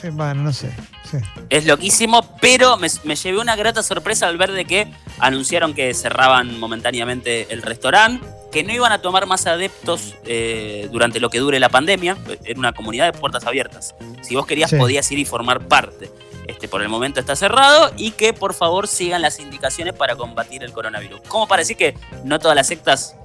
sí, 0.00 0.08
bueno, 0.10 0.42
no 0.42 0.52
sé. 0.52 0.70
sí. 1.10 1.18
Es 1.50 1.64
loquísimo, 1.66 2.22
pero 2.40 2.76
me, 2.76 2.88
me 3.04 3.14
llevé 3.16 3.38
una 3.38 3.54
grata 3.56 3.82
sorpresa 3.82 4.26
al 4.26 4.36
ver 4.36 4.52
de 4.52 4.64
que 4.64 4.92
anunciaron 5.18 5.74
que 5.74 5.94
cerraban 5.94 6.58
momentáneamente 6.58 7.52
el 7.52 7.62
restaurante, 7.62 8.26
que 8.50 8.64
no 8.64 8.72
iban 8.72 8.90
a 8.92 8.98
tomar 9.00 9.26
más 9.26 9.46
adeptos 9.46 10.14
eh, 10.26 10.88
durante 10.92 11.20
lo 11.20 11.30
que 11.30 11.38
dure 11.38 11.60
la 11.60 11.68
pandemia. 11.68 12.16
Era 12.44 12.58
una 12.58 12.72
comunidad 12.72 13.12
de 13.12 13.18
puertas 13.18 13.44
abiertas. 13.46 13.94
Si 14.22 14.34
vos 14.34 14.46
querías, 14.46 14.70
Sí. 14.70 14.76
podías 14.76 15.10
ir 15.12 15.18
y 15.20 15.24
formar 15.24 15.66
parte. 15.68 16.10
Este, 16.46 16.68
por 16.68 16.82
el 16.82 16.88
momento 16.88 17.20
está 17.20 17.36
cerrado 17.36 17.92
y 17.96 18.10
que 18.10 18.32
por 18.32 18.54
favor 18.54 18.86
sigan 18.86 19.22
las 19.22 19.40
indicaciones 19.40 19.94
para 19.94 20.16
combatir 20.16 20.62
el 20.62 20.72
coronavirus. 20.72 21.20
Como 21.28 21.48
para 21.48 21.60
decir 21.60 21.76
que 21.76 21.96
no 22.24 22.38
todas 22.38 22.54
las 22.54 22.66
sectas 22.66 23.16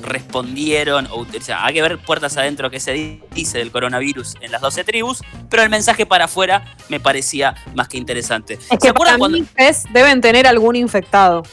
respondieron, 0.00 1.08
o, 1.10 1.24
sea, 1.40 1.64
hay 1.64 1.74
que 1.74 1.82
ver 1.82 1.98
puertas 1.98 2.36
adentro 2.36 2.70
que 2.70 2.80
se 2.80 3.20
dice 3.34 3.58
del 3.58 3.70
coronavirus 3.70 4.34
en 4.40 4.52
las 4.52 4.60
12 4.60 4.84
tribus, 4.84 5.22
pero 5.48 5.62
el 5.62 5.70
mensaje 5.70 6.04
para 6.04 6.26
afuera 6.26 6.76
me 6.88 7.00
parecía 7.00 7.54
más 7.74 7.88
que 7.88 7.96
interesante. 7.96 8.54
Es 8.54 8.64
¿Se 8.64 8.76
que 8.76 8.78
para 8.78 8.90
acuerdan 8.90 9.18
cuando.? 9.18 9.38
Fez, 9.54 9.84
deben 9.92 10.20
tener 10.20 10.46
algún 10.46 10.76
infectado. 10.76 11.44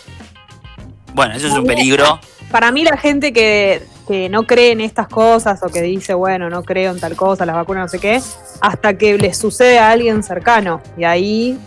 Bueno, 1.13 1.35
eso 1.35 1.47
es 1.47 1.53
un 1.53 1.65
peligro. 1.65 2.19
Para 2.51 2.71
mí 2.71 2.83
la 2.83 2.97
gente 2.97 3.31
que, 3.31 3.83
que 4.07 4.29
no 4.29 4.43
cree 4.43 4.71
en 4.71 4.81
estas 4.81 5.07
cosas 5.07 5.61
o 5.63 5.67
que 5.67 5.81
dice, 5.81 6.13
bueno, 6.13 6.49
no 6.49 6.63
creo 6.63 6.91
en 6.91 6.99
tal 6.99 7.15
cosa, 7.15 7.45
las 7.45 7.55
vacunas, 7.55 7.83
no 7.83 7.87
sé 7.87 7.99
qué, 7.99 8.21
hasta 8.61 8.97
que 8.97 9.17
le 9.17 9.33
sucede 9.33 9.79
a 9.79 9.91
alguien 9.91 10.23
cercano. 10.23 10.81
Y 10.97 11.03
ahí 11.03 11.57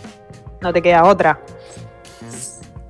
no 0.61 0.71
te 0.73 0.81
queda 0.81 1.03
otra. 1.05 1.39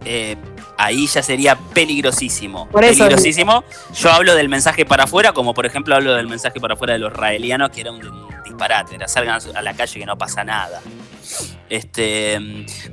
eh, 0.06 0.36
ahí 0.78 1.08
ya 1.08 1.22
sería 1.24 1.56
peligrosísimo. 1.74 2.68
Por 2.70 2.84
eso 2.84 3.00
peligrosísimo. 3.06 3.64
Yo 3.96 4.12
hablo 4.12 4.36
del 4.36 4.48
mensaje 4.48 4.86
para 4.86 5.04
afuera, 5.06 5.34
como 5.34 5.54
por 5.54 5.66
ejemplo 5.66 5.96
hablo 5.96 6.14
del 6.14 6.28
mensaje 6.28 6.60
para 6.60 6.76
afuera 6.76 6.94
de 6.94 7.00
los 7.00 7.12
raelianos, 7.12 7.70
que 7.72 7.82
era 7.82 7.92
un, 7.92 8.00
disparate, 8.46 8.96
era 8.96 9.08
salgan 9.08 9.40
a 9.56 9.62
la 9.62 9.74
calle 9.74 10.00
que 10.00 10.06
no 10.06 10.18
pasa 10.18 10.44
nada. 10.44 10.82
Este, 11.70 12.40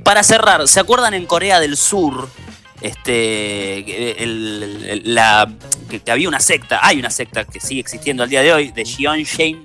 para 0.03 0.23
cerrar, 0.23 0.67
¿se 0.67 0.79
acuerdan 0.79 1.13
en 1.13 1.25
Corea 1.25 1.59
del 1.59 1.77
Sur? 1.77 2.27
Este, 2.81 4.21
el- 4.21 4.83
el- 4.89 5.15
la, 5.15 5.49
que, 5.85 5.99
que 5.99 6.11
había 6.11 6.27
una 6.27 6.39
secta, 6.39 6.79
hay 6.81 6.99
una 6.99 7.09
secta 7.09 7.45
que 7.45 7.59
sigue 7.59 7.81
existiendo 7.81 8.23
al 8.23 8.29
día 8.29 8.41
de 8.41 8.53
hoy, 8.53 8.71
de 8.71 8.83
Jeonshane, 8.85 9.61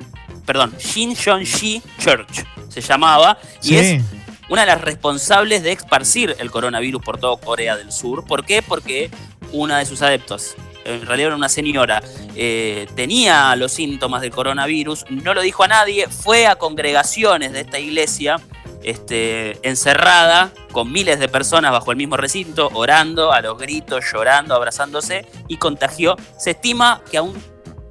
perdón, 0.46 0.74
Shin 0.78 1.14
Shi 1.14 1.82
Church 1.98 2.44
se 2.68 2.80
llamaba, 2.80 3.38
y 3.62 3.76
es 3.76 4.02
una 4.48 4.62
de 4.62 4.66
las 4.66 4.80
responsables 4.80 5.62
de 5.62 5.72
esparcir 5.72 6.34
el 6.38 6.50
coronavirus 6.50 7.02
por 7.02 7.18
todo 7.18 7.36
Corea 7.36 7.76
del 7.76 7.92
Sur. 7.92 8.24
¿Por 8.24 8.44
qué? 8.44 8.62
Porque 8.62 9.10
una 9.52 9.78
de 9.78 9.86
sus 9.86 10.02
adeptos, 10.02 10.56
en 10.84 11.06
realidad 11.06 11.28
era 11.28 11.36
una 11.36 11.48
señora, 11.48 12.02
eh, 12.34 12.88
tenía 12.96 13.54
los 13.56 13.72
síntomas 13.72 14.22
del 14.22 14.32
coronavirus, 14.32 15.04
no 15.10 15.34
lo 15.34 15.42
dijo 15.42 15.62
a 15.62 15.68
nadie, 15.68 16.08
fue 16.08 16.46
a 16.46 16.56
congregaciones 16.56 17.52
de 17.52 17.60
esta 17.60 17.78
iglesia. 17.78 18.40
Este, 18.82 19.58
encerrada 19.68 20.52
con 20.72 20.90
miles 20.90 21.18
de 21.18 21.28
personas 21.28 21.70
bajo 21.72 21.90
el 21.90 21.98
mismo 21.98 22.16
recinto, 22.16 22.70
orando 22.72 23.32
a 23.32 23.42
los 23.42 23.58
gritos, 23.58 24.04
llorando, 24.12 24.54
abrazándose 24.54 25.26
y 25.48 25.58
contagió. 25.58 26.16
Se 26.38 26.50
estima 26.50 27.02
que 27.10 27.18
aún 27.18 27.34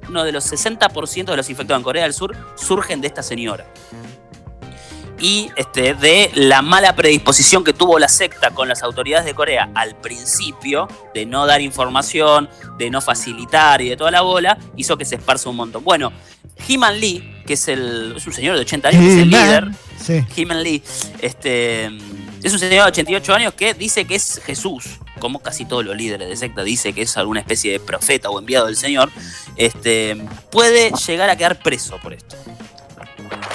uno 0.08 0.24
de 0.24 0.32
los 0.32 0.50
60% 0.50 1.24
de 1.26 1.36
los 1.36 1.48
infectados 1.48 1.78
en 1.78 1.84
Corea 1.84 2.02
del 2.02 2.14
Sur 2.14 2.36
surgen 2.56 3.00
de 3.00 3.06
esta 3.06 3.22
señora 3.22 3.66
y 5.20 5.50
este, 5.56 5.94
de 5.94 6.30
la 6.34 6.62
mala 6.62 6.96
predisposición 6.96 7.62
que 7.62 7.72
tuvo 7.72 7.98
la 7.98 8.08
secta 8.08 8.50
con 8.50 8.68
las 8.68 8.82
autoridades 8.82 9.26
de 9.26 9.34
Corea 9.34 9.70
al 9.74 9.94
principio, 9.96 10.88
de 11.14 11.26
no 11.26 11.46
dar 11.46 11.60
información, 11.60 12.48
de 12.78 12.90
no 12.90 13.00
facilitar 13.00 13.82
y 13.82 13.90
de 13.90 13.96
toda 13.96 14.10
la 14.10 14.22
bola, 14.22 14.58
hizo 14.76 14.96
que 14.96 15.04
se 15.04 15.16
esparza 15.16 15.50
un 15.50 15.56
montón. 15.56 15.84
Bueno, 15.84 16.12
Himan 16.68 16.98
Lee, 16.98 17.39
que 17.50 17.54
es, 17.54 17.66
el, 17.66 18.14
es 18.16 18.24
un 18.28 18.32
señor 18.32 18.54
de 18.54 18.60
80 18.60 18.88
años, 18.90 19.02
que 19.02 19.12
es 19.12 19.18
el 19.22 19.30
líder, 19.30 19.68
Sí. 20.00 20.44
Lee, 20.44 20.84
este, 21.20 21.86
es 22.44 22.52
un 22.52 22.60
señor 22.60 22.84
de 22.84 22.90
88 22.90 23.34
años 23.34 23.54
que 23.54 23.74
dice 23.74 24.04
que 24.04 24.14
es 24.14 24.40
Jesús, 24.44 25.00
como 25.18 25.40
casi 25.40 25.64
todos 25.64 25.84
los 25.84 25.96
líderes 25.96 26.28
de 26.28 26.36
secta 26.36 26.62
dice 26.62 26.92
que 26.92 27.02
es 27.02 27.16
alguna 27.16 27.40
especie 27.40 27.72
de 27.72 27.80
profeta 27.80 28.30
o 28.30 28.38
enviado 28.38 28.66
del 28.66 28.76
Señor, 28.76 29.10
este, 29.56 30.16
puede 30.52 30.92
llegar 30.92 31.28
a 31.28 31.34
quedar 31.34 31.60
preso 31.60 31.98
por 31.98 32.12
esto. 32.12 32.36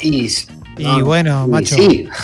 Y, 0.01 0.29
Y 0.77 0.83
no, 0.83 1.05
bueno, 1.05 1.47
macho. 1.47 1.75
sí. 1.75 2.07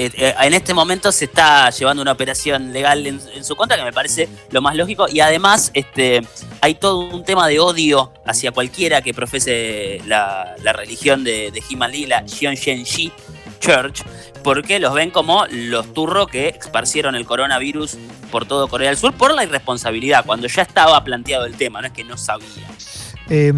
Eh, 0.00 0.12
eh, 0.14 0.34
en 0.42 0.54
este 0.54 0.74
momento 0.74 1.10
se 1.10 1.24
está 1.24 1.70
llevando 1.70 2.00
una 2.00 2.12
operación 2.12 2.72
legal 2.72 3.04
en, 3.04 3.20
en 3.34 3.44
su 3.44 3.56
contra 3.56 3.76
que 3.76 3.82
me 3.82 3.92
parece 3.92 4.28
lo 4.52 4.62
más 4.62 4.76
lógico 4.76 5.06
y 5.08 5.18
además 5.18 5.72
este, 5.74 6.20
hay 6.60 6.76
todo 6.76 7.00
un 7.00 7.24
tema 7.24 7.48
de 7.48 7.58
odio 7.58 8.12
hacia 8.24 8.52
cualquiera 8.52 9.02
que 9.02 9.12
profese 9.12 10.00
la, 10.06 10.54
la 10.62 10.72
religión 10.72 11.24
de, 11.24 11.50
de 11.50 11.88
Lee, 11.88 12.06
la 12.06 12.22
Shi 12.24 13.12
Church, 13.58 14.04
porque 14.44 14.78
los 14.78 14.94
ven 14.94 15.10
como 15.10 15.46
los 15.50 15.92
turros 15.92 16.28
que 16.28 16.48
esparcieron 16.48 17.16
el 17.16 17.26
coronavirus 17.26 17.98
por 18.30 18.46
todo 18.46 18.68
Corea 18.68 18.90
del 18.90 18.96
Sur 18.96 19.14
por 19.14 19.34
la 19.34 19.42
irresponsabilidad, 19.44 20.24
cuando 20.24 20.46
ya 20.46 20.62
estaba 20.62 21.02
planteado 21.02 21.44
el 21.44 21.56
tema, 21.56 21.80
no 21.80 21.88
es 21.88 21.92
que 21.92 22.04
no 22.04 22.16
sabían. 22.16 22.70
Eh, 23.30 23.52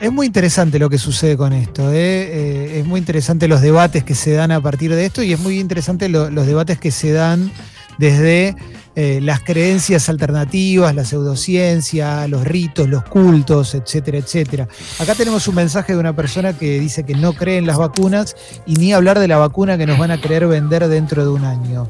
es 0.00 0.12
muy 0.12 0.26
interesante 0.26 0.78
lo 0.78 0.88
que 0.88 0.98
sucede 0.98 1.36
con 1.36 1.52
esto. 1.52 1.90
¿eh? 1.92 1.96
Eh, 1.96 2.78
es 2.80 2.86
muy 2.86 2.98
interesante 2.98 3.48
los 3.48 3.60
debates 3.60 4.02
que 4.04 4.14
se 4.14 4.32
dan 4.32 4.50
a 4.50 4.60
partir 4.60 4.94
de 4.94 5.04
esto 5.06 5.22
y 5.22 5.32
es 5.32 5.40
muy 5.40 5.58
interesante 5.58 6.08
lo- 6.08 6.30
los 6.30 6.46
debates 6.46 6.78
que 6.78 6.90
se 6.90 7.12
dan 7.12 7.50
desde 7.98 8.56
eh, 8.96 9.20
las 9.22 9.40
creencias 9.40 10.08
alternativas, 10.08 10.94
la 10.94 11.04
pseudociencia, 11.04 12.26
los 12.28 12.44
ritos, 12.44 12.88
los 12.88 13.04
cultos, 13.04 13.74
etcétera, 13.74 14.18
etcétera. 14.18 14.68
Acá 14.98 15.14
tenemos 15.14 15.46
un 15.48 15.54
mensaje 15.54 15.92
de 15.92 15.98
una 16.00 16.14
persona 16.16 16.54
que 16.54 16.80
dice 16.80 17.04
que 17.04 17.14
no 17.14 17.32
cree 17.34 17.58
en 17.58 17.66
las 17.66 17.76
vacunas 17.78 18.34
y 18.66 18.74
ni 18.74 18.92
hablar 18.92 19.18
de 19.18 19.28
la 19.28 19.36
vacuna 19.36 19.76
que 19.78 19.86
nos 19.86 19.98
van 19.98 20.10
a 20.10 20.20
querer 20.20 20.46
vender 20.46 20.88
dentro 20.88 21.22
de 21.24 21.30
un 21.30 21.44
año. 21.44 21.88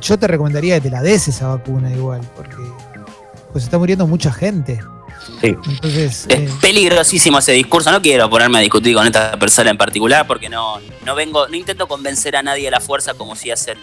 Yo 0.00 0.18
te 0.18 0.26
recomendaría 0.26 0.74
que 0.76 0.80
te 0.82 0.90
la 0.90 1.00
des 1.00 1.28
esa 1.28 1.46
vacuna 1.46 1.90
igual, 1.92 2.20
porque 2.36 2.56
pues 3.52 3.62
está 3.64 3.78
muriendo 3.78 4.06
mucha 4.08 4.32
gente. 4.32 4.80
Sí. 5.40 5.56
Entonces, 5.68 6.26
eh, 6.28 6.44
Es 6.44 6.52
peligrosísimo 6.60 7.38
ese 7.38 7.52
discurso. 7.52 7.90
No 7.90 8.00
quiero 8.02 8.28
ponerme 8.30 8.58
a 8.58 8.60
discutir 8.60 8.94
con 8.94 9.06
esta 9.06 9.38
persona 9.38 9.70
en 9.70 9.78
particular 9.78 10.26
porque 10.26 10.48
no, 10.48 10.78
no 11.04 11.14
vengo, 11.14 11.48
no 11.48 11.56
intento 11.56 11.86
convencer 11.86 12.36
a 12.36 12.42
nadie 12.42 12.68
a 12.68 12.70
la 12.70 12.80
fuerza 12.80 13.14
como 13.14 13.36
si 13.36 13.50
hacen 13.50 13.78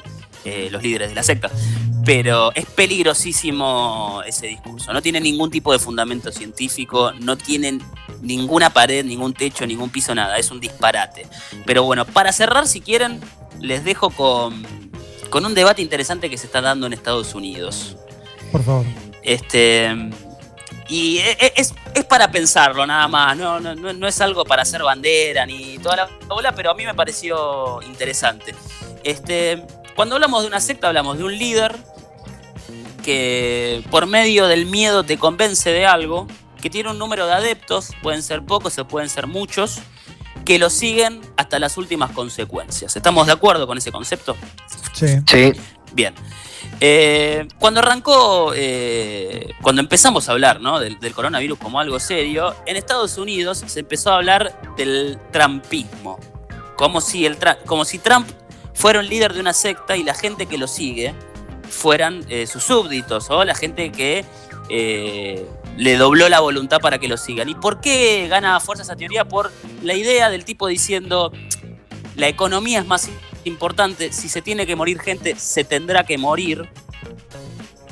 eh, 0.46 0.70
los 0.72 0.82
líderes 0.82 1.10
de 1.10 1.16
la 1.16 1.24
secta. 1.24 1.50
Pero 2.04 2.52
es 2.56 2.66
peligrosísimo 2.66 4.24
ese 4.26 4.48
discurso. 4.48 4.92
No 4.92 5.02
tiene 5.02 5.20
ningún 5.20 5.52
tipo 5.52 5.72
de 5.72 5.78
fundamento 5.78 6.32
científico, 6.32 7.12
no 7.20 7.38
tienen 7.38 7.82
ninguna 8.22 8.72
pared, 8.72 9.06
ningún 9.06 9.34
techo, 9.34 9.68
ningún 9.68 9.90
piso, 9.92 10.16
nada. 10.16 10.38
Es 10.38 10.50
un 10.50 10.60
disparate. 10.60 11.28
Pero 11.66 11.84
bueno, 11.84 12.06
para 12.06 12.32
cerrar, 12.34 12.68
si 12.68 12.82
quieren, 12.82 13.20
les 13.60 13.84
dejo 13.84 14.10
con, 14.10 14.66
con 15.30 15.46
un 15.46 15.54
debate 15.54 15.84
interesante 15.84 16.30
que 16.30 16.38
se 16.40 16.48
está 16.48 16.62
dando 16.62 16.88
en 16.88 16.94
Estados 16.94 17.36
Unidos. 17.36 17.98
por 18.52 18.64
favor. 18.64 18.86
Este. 19.24 19.96
Y 20.94 21.20
e- 21.20 21.38
e- 21.40 21.54
es, 21.56 21.74
es 21.96 22.04
para 22.04 22.30
pensarlo 22.32 22.86
nada 22.86 23.08
más, 23.08 23.38
no, 23.38 23.62
no, 23.62 23.74
no- 23.76 23.94
no 23.94 24.08
es 24.10 24.20
algo 24.20 24.44
para 24.44 24.64
hacer 24.64 24.84
bandera 24.84 25.46
ni 25.46 25.78
toda 25.80 25.96
la 25.96 26.10
bola, 26.28 26.54
pero 26.54 26.70
a 26.72 26.74
mí 26.74 26.86
me 26.86 26.94
pareció 26.94 27.82
interesante. 27.84 28.54
Este, 29.06 29.66
cuando 29.96 30.16
hablamos 30.16 30.42
de 30.42 30.48
una 30.50 30.60
secta, 30.60 30.90
hablamos 30.90 31.18
de 31.18 31.24
un 31.24 31.38
líder 31.38 31.74
que 33.04 33.84
por 33.90 34.06
medio 34.06 34.48
del 34.48 34.66
miedo 34.66 35.04
te 35.04 35.18
convence 35.18 35.72
de 35.72 35.86
algo, 35.86 36.28
que 36.62 36.70
tiene 36.70 36.90
un 36.92 37.00
número 37.00 37.26
de 37.26 37.34
adeptos, 37.34 37.92
pueden 38.02 38.22
ser 38.22 38.44
pocos 38.44 38.78
o 38.78 38.88
pueden 38.88 39.10
ser 39.10 39.28
muchos, 39.28 39.80
que 40.46 40.60
lo 40.60 40.70
siguen 40.70 41.22
hasta 41.38 41.58
las 41.60 41.78
últimas 41.78 42.12
consecuencias. 42.12 42.96
¿Estamos 42.96 43.28
de 43.28 43.34
acuerdo 43.34 43.66
con 43.66 43.78
ese 43.78 43.92
concepto? 43.92 44.36
Sí. 44.94 45.08
Sí. 45.26 45.54
Bien. 45.94 46.14
Eh, 46.84 47.48
cuando 47.60 47.80
arrancó, 47.80 48.54
eh, 48.56 49.54
cuando 49.62 49.84
empezamos 49.84 50.28
a 50.28 50.32
hablar 50.32 50.60
del, 50.60 51.13
coronavirus 51.13 51.60
como 51.60 51.80
algo 51.80 52.00
serio, 52.00 52.56
en 52.65 52.76
Estados 52.76 53.20
Unidos 53.20 53.63
se 53.67 53.82
empezó 53.82 54.12
a 54.12 54.15
hablar 54.15 54.60
del 54.78 55.20
trumpismo. 55.32 56.20
Como 56.76 57.00
si, 57.00 57.30
Trump 58.02 58.28
fuera 58.74 59.00
un 59.00 59.08
líder 59.08 59.34
de 59.34 59.41
una 59.41 59.54
secta 59.54 59.96
y 59.96 60.02
la 60.02 60.15
gente 60.15 60.48
que 60.48 60.58
lo 60.58 60.67
sigue 60.67 61.13
fueran 61.70 62.26
eh, 62.30 62.48
sus 62.48 62.63
súbditos 62.63 63.30
o 63.30 63.46
la 63.46 63.54
gente 63.54 63.91
que 63.91 64.26
le 65.78 65.98
dobló 65.98 66.30
la 66.30 66.39
voluntad 66.39 66.80
para 66.80 66.98
que 66.98 67.08
lo 67.08 67.17
sigan. 67.17 67.48
¿Y 67.48 67.54
por 67.54 67.80
qué 67.80 68.28
gana 68.28 68.60
fuerza 68.60 68.82
esa 68.82 68.96
teoría? 68.96 69.26
Por 69.26 69.52
la 69.84 69.94
idea 69.94 70.32
del 70.32 70.46
tipo 70.46 70.65
diciendo, 70.65 71.32
la 72.15 72.28
economía 72.28 72.80
es 72.80 72.88
más 72.88 73.08
importante, 73.46 74.12
si 74.12 74.30
se 74.30 74.42
tiene 74.42 74.66
que 74.66 74.76
morir 74.76 75.00
gente, 75.00 75.36
se 75.38 75.64
tendrá 75.64 76.04
que 76.04 76.18
morir, 76.18 76.70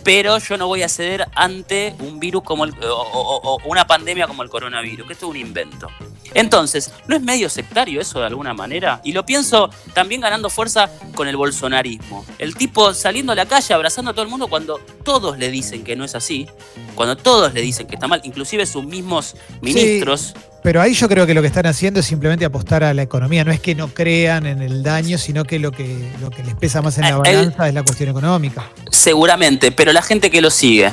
pero 0.04 0.38
yo 0.40 0.58
no 0.58 0.68
voy 0.68 0.82
a 0.82 0.90
ceder 0.90 1.28
ante 1.36 1.94
un 2.00 2.20
virus 2.20 2.42
como 2.44 2.64
el, 2.64 2.72
o, 2.84 2.88
o- 2.88 3.58
o 3.58 3.70
una 3.70 3.86
pandemia 3.86 4.28
como 4.28 4.44
el 4.44 4.50
coronavirus, 4.50 5.06
que 5.06 5.14
esto 5.14 5.26
es 5.28 5.30
un 5.32 5.38
invento. 5.38 5.88
Entonces, 6.34 6.92
¿no 7.08 7.16
es 7.16 7.22
medio 7.22 7.50
sectario 7.50 8.00
eso 8.00 8.20
de 8.20 8.28
alguna 8.28 8.54
manera? 8.54 9.02
Y 9.04 9.12
lo 9.12 9.26
pienso 9.26 9.70
también 9.94 10.22
ganando 10.22 10.50
fuerza 10.50 10.90
con 11.16 11.28
el 11.28 11.36
bolsonarismo. 11.36 12.26
El 12.38 12.56
tipo 12.56 12.94
saliendo 12.94 13.34
a 13.34 13.36
la 13.36 13.46
calle 13.46 13.74
abrazando 13.74 14.12
a 14.12 14.14
todo 14.14 14.24
el 14.24 14.30
mundo 14.30 14.48
cuando 14.48 14.80
todos 15.04 15.38
le 15.38 15.50
dicen 15.52 15.84
que 15.84 15.96
no 15.96 16.06
es 16.06 16.16
así, 16.16 16.48
cuando 16.96 17.18
todos 17.18 17.54
le 17.54 17.62
dicen 17.62 17.88
que 17.88 17.96
está 17.96 18.08
mal, 18.08 18.22
inclusive 18.24 18.66
sus 18.66 18.86
mismos 18.86 19.36
ministros. 19.62 20.34
Pero 20.62 20.82
ahí 20.82 20.94
yo 20.94 21.08
creo 21.08 21.26
que 21.26 21.34
lo 21.34 21.42
que 21.42 21.48
están 21.48 21.66
haciendo 21.68 22.02
es 22.02 22.06
simplemente 22.06 22.44
apostar 22.46 22.84
a 22.84 22.94
la 22.94 23.02
economía. 23.02 23.44
No 23.46 23.52
es 23.52 23.60
que 23.62 23.76
no 23.76 23.88
crean 23.88 24.46
en 24.46 24.62
el 24.62 24.84
daño, 24.84 25.18
sino 25.18 25.46
que 25.46 25.58
lo 25.58 25.72
que, 25.72 26.12
lo 26.20 26.30
que 26.30 26.44
les 26.44 26.56
pesa 26.56 26.82
más 26.82 26.98
en 26.98 27.04
la 27.04 27.10
Eh, 27.10 27.14
balanza 27.16 27.68
es 27.70 27.74
la 27.74 27.84
cuestión 27.84 28.10
económica. 28.10 28.70
Seguramente, 28.92 29.72
pero 29.72 29.94
la 29.94 30.02
gente 30.02 30.30
que 30.30 30.42
lo 30.42 30.50
sigue, 30.50 30.92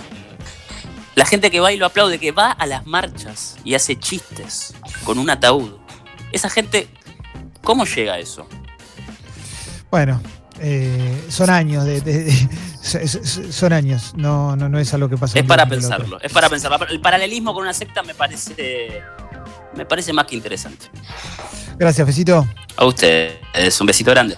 la 1.16 1.26
gente 1.26 1.50
que 1.50 1.58
va 1.60 1.72
y 1.72 1.76
lo 1.78 1.86
aplaude, 1.86 2.18
que 2.18 2.30
va 2.30 2.52
a 2.52 2.66
las 2.66 2.86
marchas 2.86 3.56
y 3.64 3.74
hace 3.74 3.98
chistes 3.98 4.72
con 5.02 5.18
un 5.18 5.30
ataúd, 5.30 5.72
esa 6.30 6.48
gente, 6.48 6.88
¿cómo 7.62 7.84
llega 7.86 8.14
a 8.14 8.18
eso? 8.20 8.46
Bueno, 9.90 10.20
eh, 10.60 11.24
son 11.28 11.50
años 11.50 11.84
de, 11.84 12.00
de- 12.02 12.24
de- 12.24 12.48
so- 12.82 12.98
so- 13.24 13.52
son 13.52 13.72
años. 13.72 14.12
No, 14.16 14.54
no, 14.56 14.68
no 14.68 14.78
es 14.78 14.92
algo 14.94 15.08
que 15.08 15.16
pasa. 15.16 15.38
Es 15.38 15.44
para 15.44 15.66
pensarlo, 15.66 16.20
es 16.20 16.32
para 16.32 16.48
pensarlo. 16.48 16.86
El 16.88 17.00
paralelismo 17.00 17.52
con 17.52 17.62
una 17.64 17.72
secta 17.74 18.02
me 18.02 18.14
parece, 18.14 19.02
me 19.76 19.86
parece 19.86 20.12
más 20.12 20.26
que 20.26 20.34
interesante. 20.34 20.86
Gracias, 21.78 22.06
Fecito. 22.06 22.46
A 22.76 22.84
ustedes, 22.84 23.80
un 23.80 23.86
besito 23.86 24.10
grande. 24.10 24.36